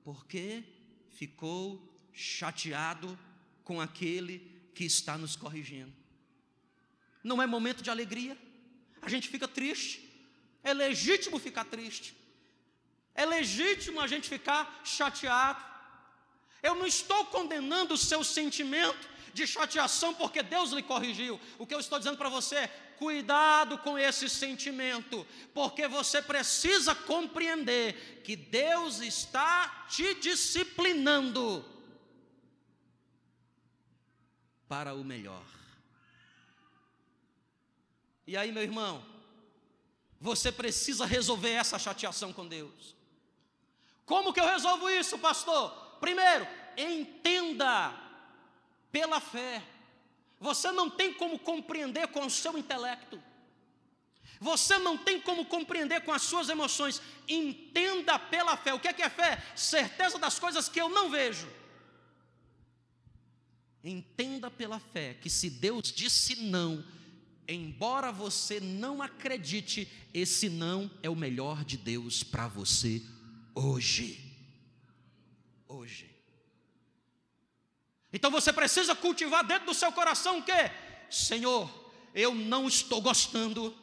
Porque 0.04 0.62
ficou 1.10 1.82
chateado 2.12 3.18
com 3.64 3.80
aquele 3.80 4.38
que 4.72 4.84
está 4.84 5.18
nos 5.18 5.34
corrigindo. 5.34 6.03
Não 7.24 7.42
é 7.42 7.46
momento 7.46 7.82
de 7.82 7.90
alegria, 7.90 8.38
a 9.02 9.08
gente 9.08 9.28
fica 9.28 9.48
triste 9.48 10.04
é 10.64 10.72
legítimo 10.72 11.38
ficar 11.38 11.66
triste. 11.66 12.16
É 13.14 13.24
legítimo 13.26 14.00
a 14.00 14.06
gente 14.06 14.28
ficar 14.28 14.80
chateado. 14.82 15.62
Eu 16.62 16.74
não 16.74 16.86
estou 16.86 17.26
condenando 17.26 17.94
o 17.94 17.98
seu 17.98 18.24
sentimento 18.24 19.06
de 19.34 19.46
chateação 19.46 20.14
porque 20.14 20.42
Deus 20.42 20.70
lhe 20.70 20.82
corrigiu. 20.82 21.38
O 21.58 21.66
que 21.66 21.74
eu 21.74 21.80
estou 21.80 21.98
dizendo 21.98 22.16
para 22.16 22.30
você 22.30 22.56
é: 22.56 22.68
cuidado 22.96 23.76
com 23.78 23.98
esse 23.98 24.28
sentimento, 24.28 25.26
porque 25.52 25.86
você 25.86 26.22
precisa 26.22 26.94
compreender 26.94 28.22
que 28.24 28.34
Deus 28.34 29.00
está 29.00 29.86
te 29.90 30.14
disciplinando 30.14 31.62
para 34.66 34.94
o 34.94 35.04
melhor. 35.04 35.44
E 38.26 38.36
aí, 38.36 38.50
meu 38.50 38.62
irmão, 38.62 39.04
você 40.20 40.50
precisa 40.50 41.04
resolver 41.04 41.50
essa 41.50 41.78
chateação 41.78 42.32
com 42.32 42.46
Deus. 42.46 42.94
Como 44.06 44.32
que 44.32 44.40
eu 44.40 44.46
resolvo 44.46 44.88
isso, 44.88 45.18
pastor? 45.18 45.70
Primeiro, 46.00 46.46
entenda 46.76 47.94
pela 48.90 49.20
fé. 49.20 49.62
Você 50.40 50.70
não 50.72 50.90
tem 50.90 51.12
como 51.12 51.38
compreender 51.38 52.08
com 52.08 52.24
o 52.26 52.30
seu 52.30 52.56
intelecto. 52.58 53.22
Você 54.40 54.78
não 54.78 54.96
tem 54.98 55.20
como 55.20 55.44
compreender 55.46 56.02
com 56.02 56.12
as 56.12 56.22
suas 56.22 56.48
emoções. 56.48 57.00
Entenda 57.28 58.18
pela 58.18 58.56
fé. 58.56 58.74
O 58.74 58.80
que 58.80 58.88
é, 58.88 58.92
que 58.92 59.02
é 59.02 59.08
fé? 59.08 59.42
Certeza 59.54 60.18
das 60.18 60.38
coisas 60.38 60.68
que 60.68 60.80
eu 60.80 60.88
não 60.88 61.10
vejo. 61.10 61.48
Entenda 63.82 64.50
pela 64.50 64.80
fé 64.80 65.14
que 65.14 65.28
se 65.28 65.50
Deus 65.50 65.92
disse 65.92 66.36
não, 66.36 66.84
embora 67.48 68.10
você 68.10 68.60
não 68.60 69.02
acredite, 69.02 69.88
esse 70.12 70.48
não 70.48 70.90
é 71.02 71.10
o 71.10 71.16
melhor 71.16 71.64
de 71.64 71.76
Deus 71.76 72.22
para 72.22 72.48
você 72.48 73.02
hoje. 73.54 74.20
Hoje. 75.68 76.10
Então 78.12 78.30
você 78.30 78.52
precisa 78.52 78.94
cultivar 78.94 79.44
dentro 79.44 79.66
do 79.66 79.74
seu 79.74 79.90
coração 79.92 80.38
o 80.38 80.42
quê? 80.42 80.70
Senhor, 81.10 81.68
eu 82.14 82.34
não 82.34 82.68
estou 82.68 83.00
gostando, 83.00 83.76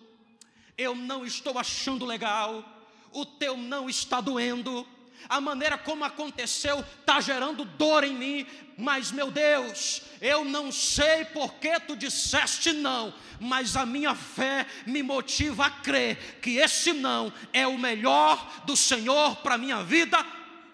eu 0.78 0.96
não 0.96 1.26
estou 1.26 1.60
achando 1.60 2.06
legal, 2.06 2.64
o 3.12 3.26
teu 3.26 3.58
não 3.58 3.90
está 3.90 4.22
doendo, 4.22 4.88
a 5.30 5.40
maneira 5.42 5.78
como 5.78 6.04
aconteceu 6.04 6.80
está 7.00 7.20
gerando 7.22 7.66
dor 7.66 8.04
em 8.04 8.16
mim, 8.16 8.48
mas 8.78 9.12
meu 9.12 9.30
Deus, 9.32 10.02
eu 10.20 10.44
não 10.44 10.72
sei 10.72 11.26
porque 11.26 11.80
tu 11.80 11.96
disseste 11.96 12.74
não, 12.74 13.14
mas 13.40 13.76
a 13.76 13.86
minha 13.86 14.16
fé 14.16 14.66
me 14.86 15.04
motiva 15.04 15.68
a 15.68 15.70
crer 15.70 16.40
que 16.42 16.58
esse 16.58 16.94
não 16.94 17.32
é 17.54 17.66
o 17.68 17.78
melhor 17.78 18.64
do 18.66 18.76
Senhor 18.76 19.38
para 19.38 19.56
a 19.56 19.58
minha 19.58 19.84
vida 19.84 20.18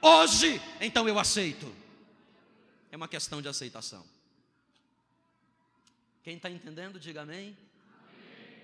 hoje, 0.01 0.61
então 0.79 1.07
eu 1.07 1.19
aceito. 1.19 1.73
É 2.91 2.95
uma 2.95 3.07
questão 3.07 3.41
de 3.41 3.47
aceitação. 3.47 4.05
Quem 6.23 6.35
está 6.35 6.49
entendendo, 6.49 6.99
diga 6.99 7.21
amém. 7.21 7.37
amém. 7.37 7.57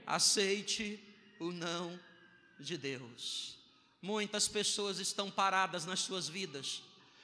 Aceite 0.06 1.00
o 1.40 1.52
não 1.52 2.00
de 2.60 2.78
Deus. 2.78 3.58
Muitas 4.04 4.50
pessoas 4.50 5.00
estão 5.00 5.32
paradas 5.32 5.86
nas 5.86 6.02
suas 6.02 6.28
vidas. 6.28 6.82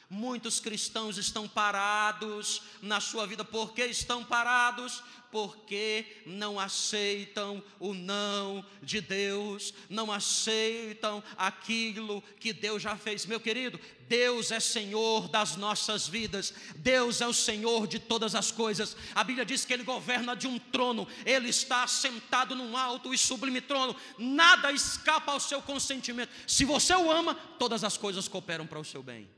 Muitos 0.10 0.60
cristãos 0.60 1.20
estão 1.20 1.48
parados 1.48 2.64
na 2.82 3.00
sua 3.00 3.28
vida. 3.28 3.46
Por 3.46 3.74
que 3.74 3.86
estão 3.86 4.24
parados? 4.24 5.04
Porque 5.32 6.04
não 6.26 6.60
aceitam 6.60 7.64
o 7.80 7.94
não 7.94 8.66
de 8.82 9.02
Deus, 9.02 9.72
não 9.88 10.12
aceitam 10.12 11.24
aquilo 11.38 12.24
que 12.40 12.52
Deus 12.52 12.82
já 12.82 12.98
fez. 12.98 13.28
Meu 13.28 13.40
querido, 13.40 13.80
Deus 14.08 14.50
é 14.50 14.60
Senhor 14.60 15.28
das 15.28 15.56
nossas 15.56 16.08
vidas, 16.08 16.56
Deus 16.78 17.22
é 17.22 17.28
o 17.28 17.34
Senhor 17.34 17.86
de 17.86 18.00
todas 18.00 18.34
as 18.34 18.52
coisas. 18.52 18.98
A 19.14 19.24
Bíblia 19.24 19.46
diz 19.46 19.64
que 19.64 19.72
Ele 19.72 19.84
governa 19.84 20.36
de 20.36 20.48
um 20.48 20.58
trono, 20.58 21.08
Ele 21.24 21.50
está 21.50 21.86
sentado 21.86 22.56
num 22.56 22.76
alto 22.76 23.14
e 23.14 23.18
sublime 23.20 23.62
trono, 23.62 23.96
nada 24.18 24.72
escapa 24.72 25.34
ao 25.34 25.40
seu 25.40 25.62
consentimento. 25.62 26.32
Se 26.48 26.66
você 26.66 26.96
o 26.96 27.12
ama, 27.12 27.36
todas 27.36 27.84
as 27.84 27.96
coisas 27.96 28.28
cooperam 28.28 28.66
para 28.66 28.80
o 28.80 28.84
seu 28.84 29.04
bem, 29.04 29.30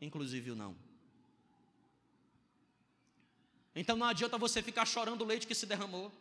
inclusive 0.00 0.50
o 0.50 0.56
não. 0.56 0.76
Então 3.74 3.96
não 3.96 4.06
adianta 4.06 4.36
você 4.38 4.62
ficar 4.62 4.84
chorando 4.84 5.22
o 5.22 5.26
leite 5.26 5.46
que 5.46 5.54
se 5.54 5.66
derramou. 5.66 6.12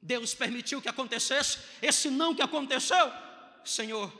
Deus 0.00 0.34
permitiu 0.34 0.80
que 0.80 0.88
acontecesse, 0.88 1.58
esse 1.82 2.10
não 2.10 2.34
que 2.34 2.42
aconteceu, 2.42 3.10
Senhor, 3.64 4.12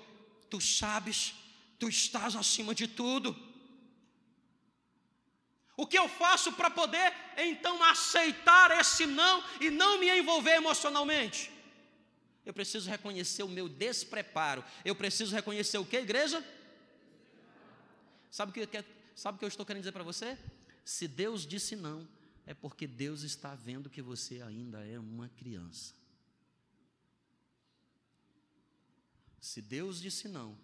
tu 0.51 0.61
sabes 0.61 1.35
tu 1.79 1.89
estás 1.89 2.35
acima 2.37 2.75
de 2.75 2.87
tudo. 2.87 3.37
O 5.77 5.87
que 5.87 5.99
eu 5.99 6.09
faço 6.09 6.53
para 6.53 6.71
poder 6.71 7.13
então 7.37 7.83
aceitar 7.85 8.71
esse 8.81 9.05
não 9.05 9.45
e 9.61 9.71
não 9.71 9.99
me 9.99 10.09
envolver 10.19 10.53
emocionalmente? 10.53 11.51
Eu 12.47 12.55
preciso 12.55 12.89
reconhecer 12.89 13.43
o 13.43 13.49
meu 13.49 13.69
despreparo. 13.69 14.65
Eu 14.85 14.95
preciso 14.95 15.35
reconhecer 15.35 15.79
o 15.79 15.85
que, 15.85 15.97
igreja? 15.97 16.43
Sabe 18.37 18.51
o 18.51 18.53
que, 18.53 18.85
sabe 19.15 19.37
o 19.37 19.39
que 19.39 19.47
eu 19.47 19.49
estou 19.49 19.65
querendo 19.65 19.81
dizer 19.81 19.93
para 19.93 20.05
você? 20.05 20.37
Se 20.85 21.09
Deus 21.09 21.47
disse 21.47 21.75
não, 21.75 22.07
é 22.45 22.53
porque 22.53 22.87
Deus 22.87 23.23
está 23.23 23.55
vendo 23.55 23.89
que 23.89 24.03
você 24.03 24.43
ainda 24.43 24.87
é 24.87 24.99
uma 24.99 25.31
criança. 25.31 25.95
Se 29.41 29.63
Deus 29.63 30.03
disse 30.03 30.29
não, 30.29 30.55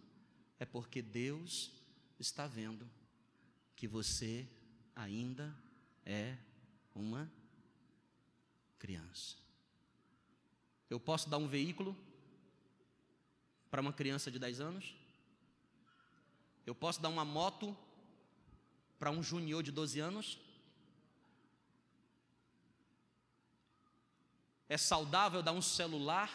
é 0.59 0.67
porque 0.67 1.01
Deus 1.01 1.73
está 2.19 2.47
vendo 2.47 2.87
que 3.75 3.89
você 3.89 4.47
ainda 4.95 5.57
é 6.05 6.37
uma 6.95 7.33
criança. 8.79 9.37
Eu 10.91 11.01
posso 11.01 11.31
dar 11.31 11.39
um 11.39 11.49
veículo 11.49 11.97
para 13.71 13.81
uma 13.81 13.95
criança 13.95 14.31
de 14.31 14.39
10 14.39 14.61
anos? 14.61 15.02
Eu 16.67 16.75
posso 16.75 17.01
dar 17.01 17.09
uma 17.09 17.25
moto 17.25 17.77
para 18.99 19.11
um 19.11 19.23
junior 19.23 19.63
de 19.63 19.73
12 19.73 19.99
anos? 20.01 20.39
É 24.69 24.77
saudável 24.77 25.43
dar 25.43 25.53
um 25.53 25.63
celular 25.63 26.31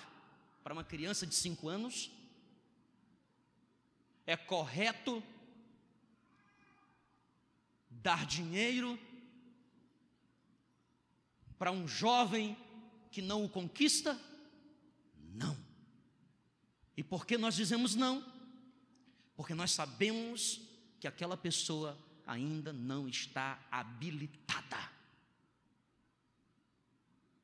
para 0.63 0.73
uma 0.73 0.84
criança 0.84 1.25
de 1.25 1.34
5 1.34 1.69
anos? 1.69 2.11
é 4.28 4.36
correto 4.36 5.23
dar 7.89 8.25
dinheiro 8.25 8.99
para 11.57 11.71
um 11.71 11.88
jovem 11.88 12.55
que 13.09 13.21
não 13.21 13.45
o 13.45 13.49
conquista? 13.49 14.19
Não. 15.34 15.57
E 16.97 17.01
por 17.01 17.25
que 17.25 17.38
nós 17.38 17.55
dizemos 17.55 17.95
não? 17.95 18.23
Porque 19.38 19.53
nós 19.53 19.71
sabemos 19.71 20.59
que 20.99 21.07
aquela 21.07 21.38
pessoa 21.38 21.97
ainda 22.25 22.73
não 22.73 23.07
está 23.07 23.65
habilitada. 23.71 24.91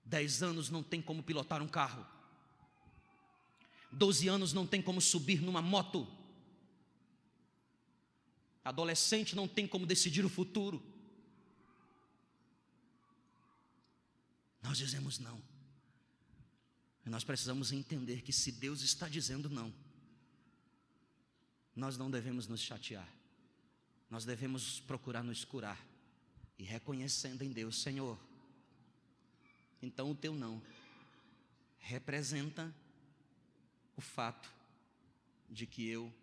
Dez 0.03 0.43
anos 0.43 0.69
não 0.69 0.83
tem 0.83 1.01
como 1.01 1.23
pilotar 1.23 1.61
um 1.61 1.67
carro. 1.67 2.05
Doze 3.91 4.27
anos 4.27 4.53
não 4.53 4.65
tem 4.65 4.81
como 4.81 4.99
subir 4.99 5.39
numa 5.39 5.61
moto. 5.61 6.07
Adolescente 8.65 9.35
não 9.35 9.47
tem 9.47 9.67
como 9.67 9.85
decidir 9.85 10.25
o 10.25 10.29
futuro. 10.29 10.83
Nós 14.63 14.77
dizemos 14.77 15.19
não. 15.19 15.41
E 17.05 17.09
nós 17.09 17.23
precisamos 17.23 17.71
entender 17.71 18.21
que 18.21 18.33
se 18.33 18.51
Deus 18.51 18.81
está 18.81 19.07
dizendo 19.07 19.49
não, 19.49 19.73
nós 21.75 21.97
não 21.97 22.09
devemos 22.09 22.47
nos 22.47 22.61
chatear. 22.61 23.07
Nós 24.09 24.25
devemos 24.25 24.79
procurar 24.81 25.23
nos 25.23 25.43
curar 25.43 25.83
e 26.57 26.63
reconhecendo 26.63 27.41
em 27.41 27.51
Deus, 27.51 27.81
Senhor. 27.81 28.19
Então 29.81 30.11
o 30.11 30.15
teu 30.15 30.33
não 30.33 30.61
representa 31.79 32.73
o 33.95 34.01
fato 34.01 34.51
de 35.49 35.65
que 35.65 35.87
eu 35.87 36.13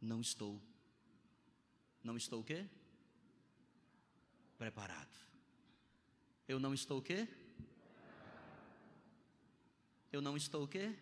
não 0.00 0.20
estou 0.20 0.60
não 2.04 2.18
estou 2.18 2.42
o 2.42 2.44
quê? 2.44 2.66
Preparado. 4.58 5.16
Eu 6.46 6.60
não 6.60 6.74
estou 6.74 6.98
o 6.98 7.02
quê? 7.02 7.26
Eu 10.12 10.20
não 10.20 10.36
estou 10.36 10.64
o 10.64 10.68
quê? 10.68 10.94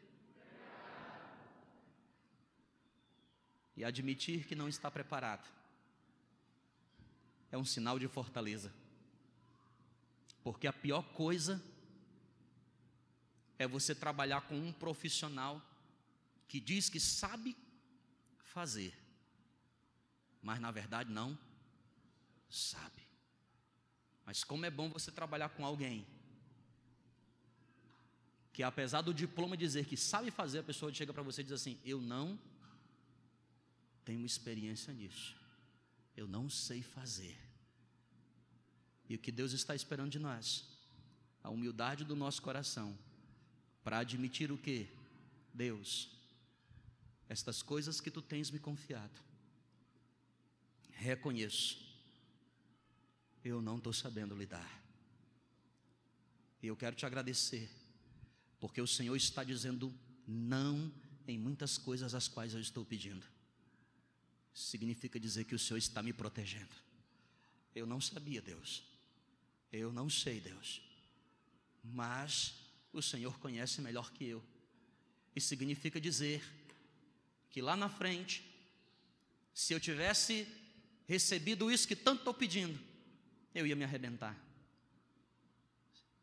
E 3.77 3.85
admitir 3.85 4.47
que 4.47 4.55
não 4.55 4.69
está 4.69 4.91
preparado 4.91 5.49
é 7.51 7.59
um 7.59 7.65
sinal 7.65 7.99
de 7.99 8.09
fortaleza. 8.09 8.73
Porque 10.43 10.67
a 10.67 10.73
pior 10.73 11.03
coisa 11.13 11.63
é 13.59 13.67
você 13.67 13.95
trabalhar 13.95 14.41
com 14.43 14.57
um 14.57 14.73
profissional 14.73 15.63
que 16.49 16.59
diz 16.59 16.89
que 16.89 16.99
sabe 16.99 17.57
fazer, 18.39 18.93
mas 20.43 20.61
na 20.61 20.71
verdade 20.71 21.11
não 21.11 21.39
sabe. 22.51 23.03
Mas 24.27 24.43
como 24.45 24.67
é 24.67 24.71
bom 24.71 24.91
você 24.91 25.11
trabalhar 25.11 25.51
com 25.51 25.65
alguém 25.65 26.07
que 28.53 28.63
apesar 28.63 29.01
do 29.01 29.15
diploma 29.15 29.57
dizer 29.57 29.87
que 29.87 29.97
sabe 29.97 30.31
fazer, 30.31 30.59
a 30.59 30.63
pessoa 30.63 30.93
chega 30.93 31.13
para 31.13 31.23
você 31.23 31.41
e 31.41 31.45
diz 31.45 31.53
assim: 31.53 31.79
"Eu 31.85 32.01
não 32.01 32.39
tenho 34.05 34.25
experiência 34.25 34.93
nisso. 34.93 35.37
Eu 36.17 36.27
não 36.27 36.49
sei 36.49 36.83
fazer". 36.83 37.39
E 39.09 39.15
o 39.15 39.19
que 39.19 39.33
Deus 39.33 39.53
está 39.53 39.75
esperando 39.75 40.11
de 40.11 40.19
nós? 40.19 40.65
A 41.43 41.51
humildade 41.51 42.05
do 42.05 42.17
nosso 42.17 42.41
coração 42.41 42.97
para 43.83 43.99
admitir 43.99 44.53
o 44.53 44.59
que? 44.59 44.89
Deus, 45.53 46.09
estas 47.29 47.63
coisas 47.63 48.01
que 48.01 48.11
tu 48.11 48.23
tens 48.23 48.51
me 48.51 48.59
confiado, 48.59 49.21
reconheço, 50.93 51.79
eu 53.45 53.61
não 53.61 53.79
estou 53.79 53.93
sabendo 53.93 54.37
lidar. 54.37 54.83
E 56.63 56.69
eu 56.69 56.77
quero 56.77 56.95
te 56.95 57.05
agradecer, 57.05 57.69
porque 58.61 58.81
o 58.81 58.87
Senhor 58.87 59.17
está 59.17 59.43
dizendo 59.43 59.93
não 60.27 60.93
em 61.27 61.37
muitas 61.37 61.77
coisas 61.77 62.15
as 62.15 62.29
quais 62.29 62.55
eu 62.55 62.61
estou 62.61 62.85
pedindo. 62.85 63.27
Significa 64.55 65.19
dizer 65.19 65.45
que 65.45 65.55
o 65.55 65.59
Senhor 65.59 65.79
está 65.79 66.03
me 66.03 66.13
protegendo. 66.13 66.75
Eu 67.75 67.87
não 67.87 68.01
sabia, 68.01 68.43
Deus. 68.43 68.83
Eu 69.73 69.93
não 69.93 70.11
sei, 70.11 70.41
Deus. 70.41 70.83
Mas 71.83 72.55
o 72.93 73.01
Senhor 73.01 73.39
conhece 73.39 73.81
melhor 73.81 74.13
que 74.13 74.25
eu. 74.25 74.43
E 75.35 75.41
significa 75.41 76.01
dizer 76.01 76.43
que 77.49 77.63
lá 77.63 77.75
na 77.77 77.89
frente, 77.89 78.45
se 79.55 79.73
eu 79.73 79.81
tivesse 79.81 80.47
recebido 81.07 81.71
isso 81.71 81.89
que 81.89 81.97
tanto 81.97 82.21
estou 82.21 82.35
pedindo, 82.35 82.79
eu 83.55 83.67
ia 83.67 83.77
me 83.77 83.85
arrebentar. 83.85 84.39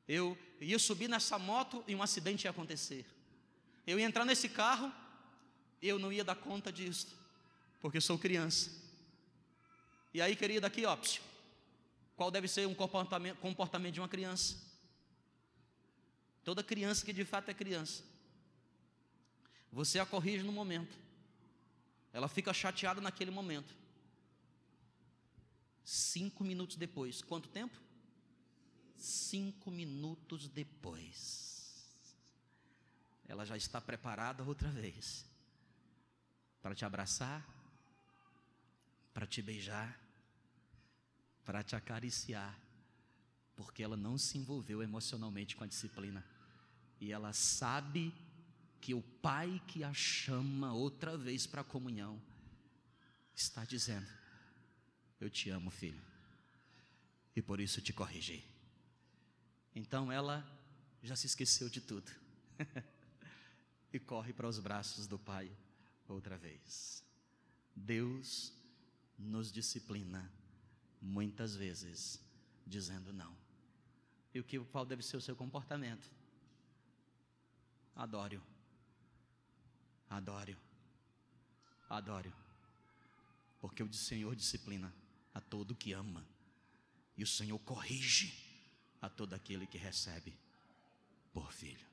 Eu 0.08 0.38
ia 0.60 0.80
subir 0.80 1.08
nessa 1.08 1.38
moto 1.38 1.84
e 1.88 1.96
um 1.96 2.02
acidente 2.02 2.46
ia 2.46 2.52
acontecer. 2.52 3.06
Eu 3.86 4.00
ia 4.00 4.06
entrar 4.06 4.26
nesse 4.26 4.50
carro, 4.50 4.92
eu 5.82 5.98
não 5.98 6.12
ia 6.12 6.24
dar 6.24 6.36
conta 6.36 6.72
disso, 6.72 7.19
porque 7.82 8.02
sou 8.02 8.18
criança. 8.18 8.72
E 10.14 10.22
aí, 10.22 10.36
querida, 10.36 10.68
aqui, 10.68 10.86
ó, 10.86 10.98
qual 12.16 12.32
deve 12.32 12.48
ser 12.48 12.68
um 12.68 12.74
comportamento, 12.74 13.38
comportamento 13.38 13.94
de 13.94 14.02
uma 14.02 14.10
criança? 14.10 14.58
Toda 16.44 16.64
criança 16.64 17.06
que 17.06 17.14
de 17.14 17.24
fato 17.24 17.50
é 17.50 17.54
criança. 17.54 18.04
Você 19.72 20.00
a 20.00 20.06
corrige 20.06 20.44
no 20.44 20.52
momento. 20.52 20.98
Ela 22.12 22.28
fica 22.28 22.54
chateada 22.54 23.00
naquele 23.00 23.30
momento. 23.30 23.76
Cinco 25.84 26.44
minutos 26.44 26.76
depois. 26.76 27.22
Quanto 27.22 27.48
tempo? 27.50 27.80
Cinco 28.98 29.70
minutos 29.70 30.48
depois. 30.48 31.88
Ela 33.28 33.46
já 33.46 33.56
está 33.56 33.80
preparada 33.80 34.44
outra 34.44 34.70
vez 34.70 35.26
para 36.62 36.76
te 36.76 36.84
abraçar, 36.84 37.48
para 39.20 39.28
te 39.28 39.42
beijar, 39.42 40.00
para 41.44 41.62
te 41.62 41.76
acariciar, 41.76 42.58
porque 43.54 43.84
ela 43.84 43.98
não 43.98 44.18
se 44.18 44.38
envolveu 44.38 44.82
emocionalmente 44.82 45.58
com 45.58 45.66
a 45.66 45.68
disciplina 45.68 46.26
e 47.02 47.12
ela 47.12 47.34
sabe 47.34 48.14
que 48.80 48.94
o 48.94 49.02
Pai 49.02 49.62
que 49.68 49.84
a 49.84 49.94
chama 49.94 50.72
outra 50.72 51.18
vez 51.18 51.46
para 51.46 51.60
a 51.60 51.66
comunhão 51.66 52.22
está 53.36 53.66
dizendo: 53.66 54.08
eu 55.20 55.30
te 55.30 55.50
amo, 55.50 55.70
filho. 55.70 56.02
E 57.36 57.42
por 57.42 57.60
isso 57.60 57.82
te 57.82 57.92
corrigi. 57.92 58.42
Então 59.76 60.10
ela 60.10 60.50
já 61.04 61.18
se 61.18 61.28
esqueceu 61.28 61.70
de 61.70 61.82
tudo. 61.82 62.10
e 63.92 64.00
corre 64.00 64.32
para 64.32 64.48
os 64.48 64.60
braços 64.60 65.08
do 65.08 65.20
Pai 65.20 65.52
outra 66.08 66.38
vez. 66.38 67.04
Deus 67.76 68.58
nos 69.20 69.52
disciplina 69.52 70.32
muitas 71.02 71.56
vezes 71.56 72.24
dizendo 72.66 73.12
não. 73.12 73.36
E 74.34 74.40
o 74.40 74.44
que 74.44 74.60
qual 74.60 74.86
deve 74.86 75.04
ser 75.04 75.18
o 75.18 75.22
seu 75.22 75.36
comportamento? 75.36 76.10
Adore-o. 77.96 78.42
Adore-o. 80.10 80.58
Adore-o. 81.90 82.34
Porque 83.60 83.84
o 83.84 83.94
Senhor 83.94 84.36
disciplina 84.36 84.94
a 85.34 85.42
todo 85.42 85.76
que 85.76 85.92
ama, 85.92 86.26
e 87.18 87.24
o 87.24 87.28
Senhor 87.28 87.60
corrige 87.60 88.34
a 89.02 89.10
todo 89.10 89.34
aquele 89.34 89.68
que 89.68 89.78
recebe 89.78 90.34
por 91.34 91.52
filho. 91.52 91.86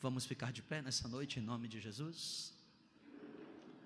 Vamos 0.00 0.26
ficar 0.26 0.52
de 0.52 0.62
pé 0.62 0.82
nessa 0.82 1.08
noite 1.08 1.38
em 1.38 1.42
nome 1.42 1.68
de 1.68 1.80
Jesus? 1.80 2.55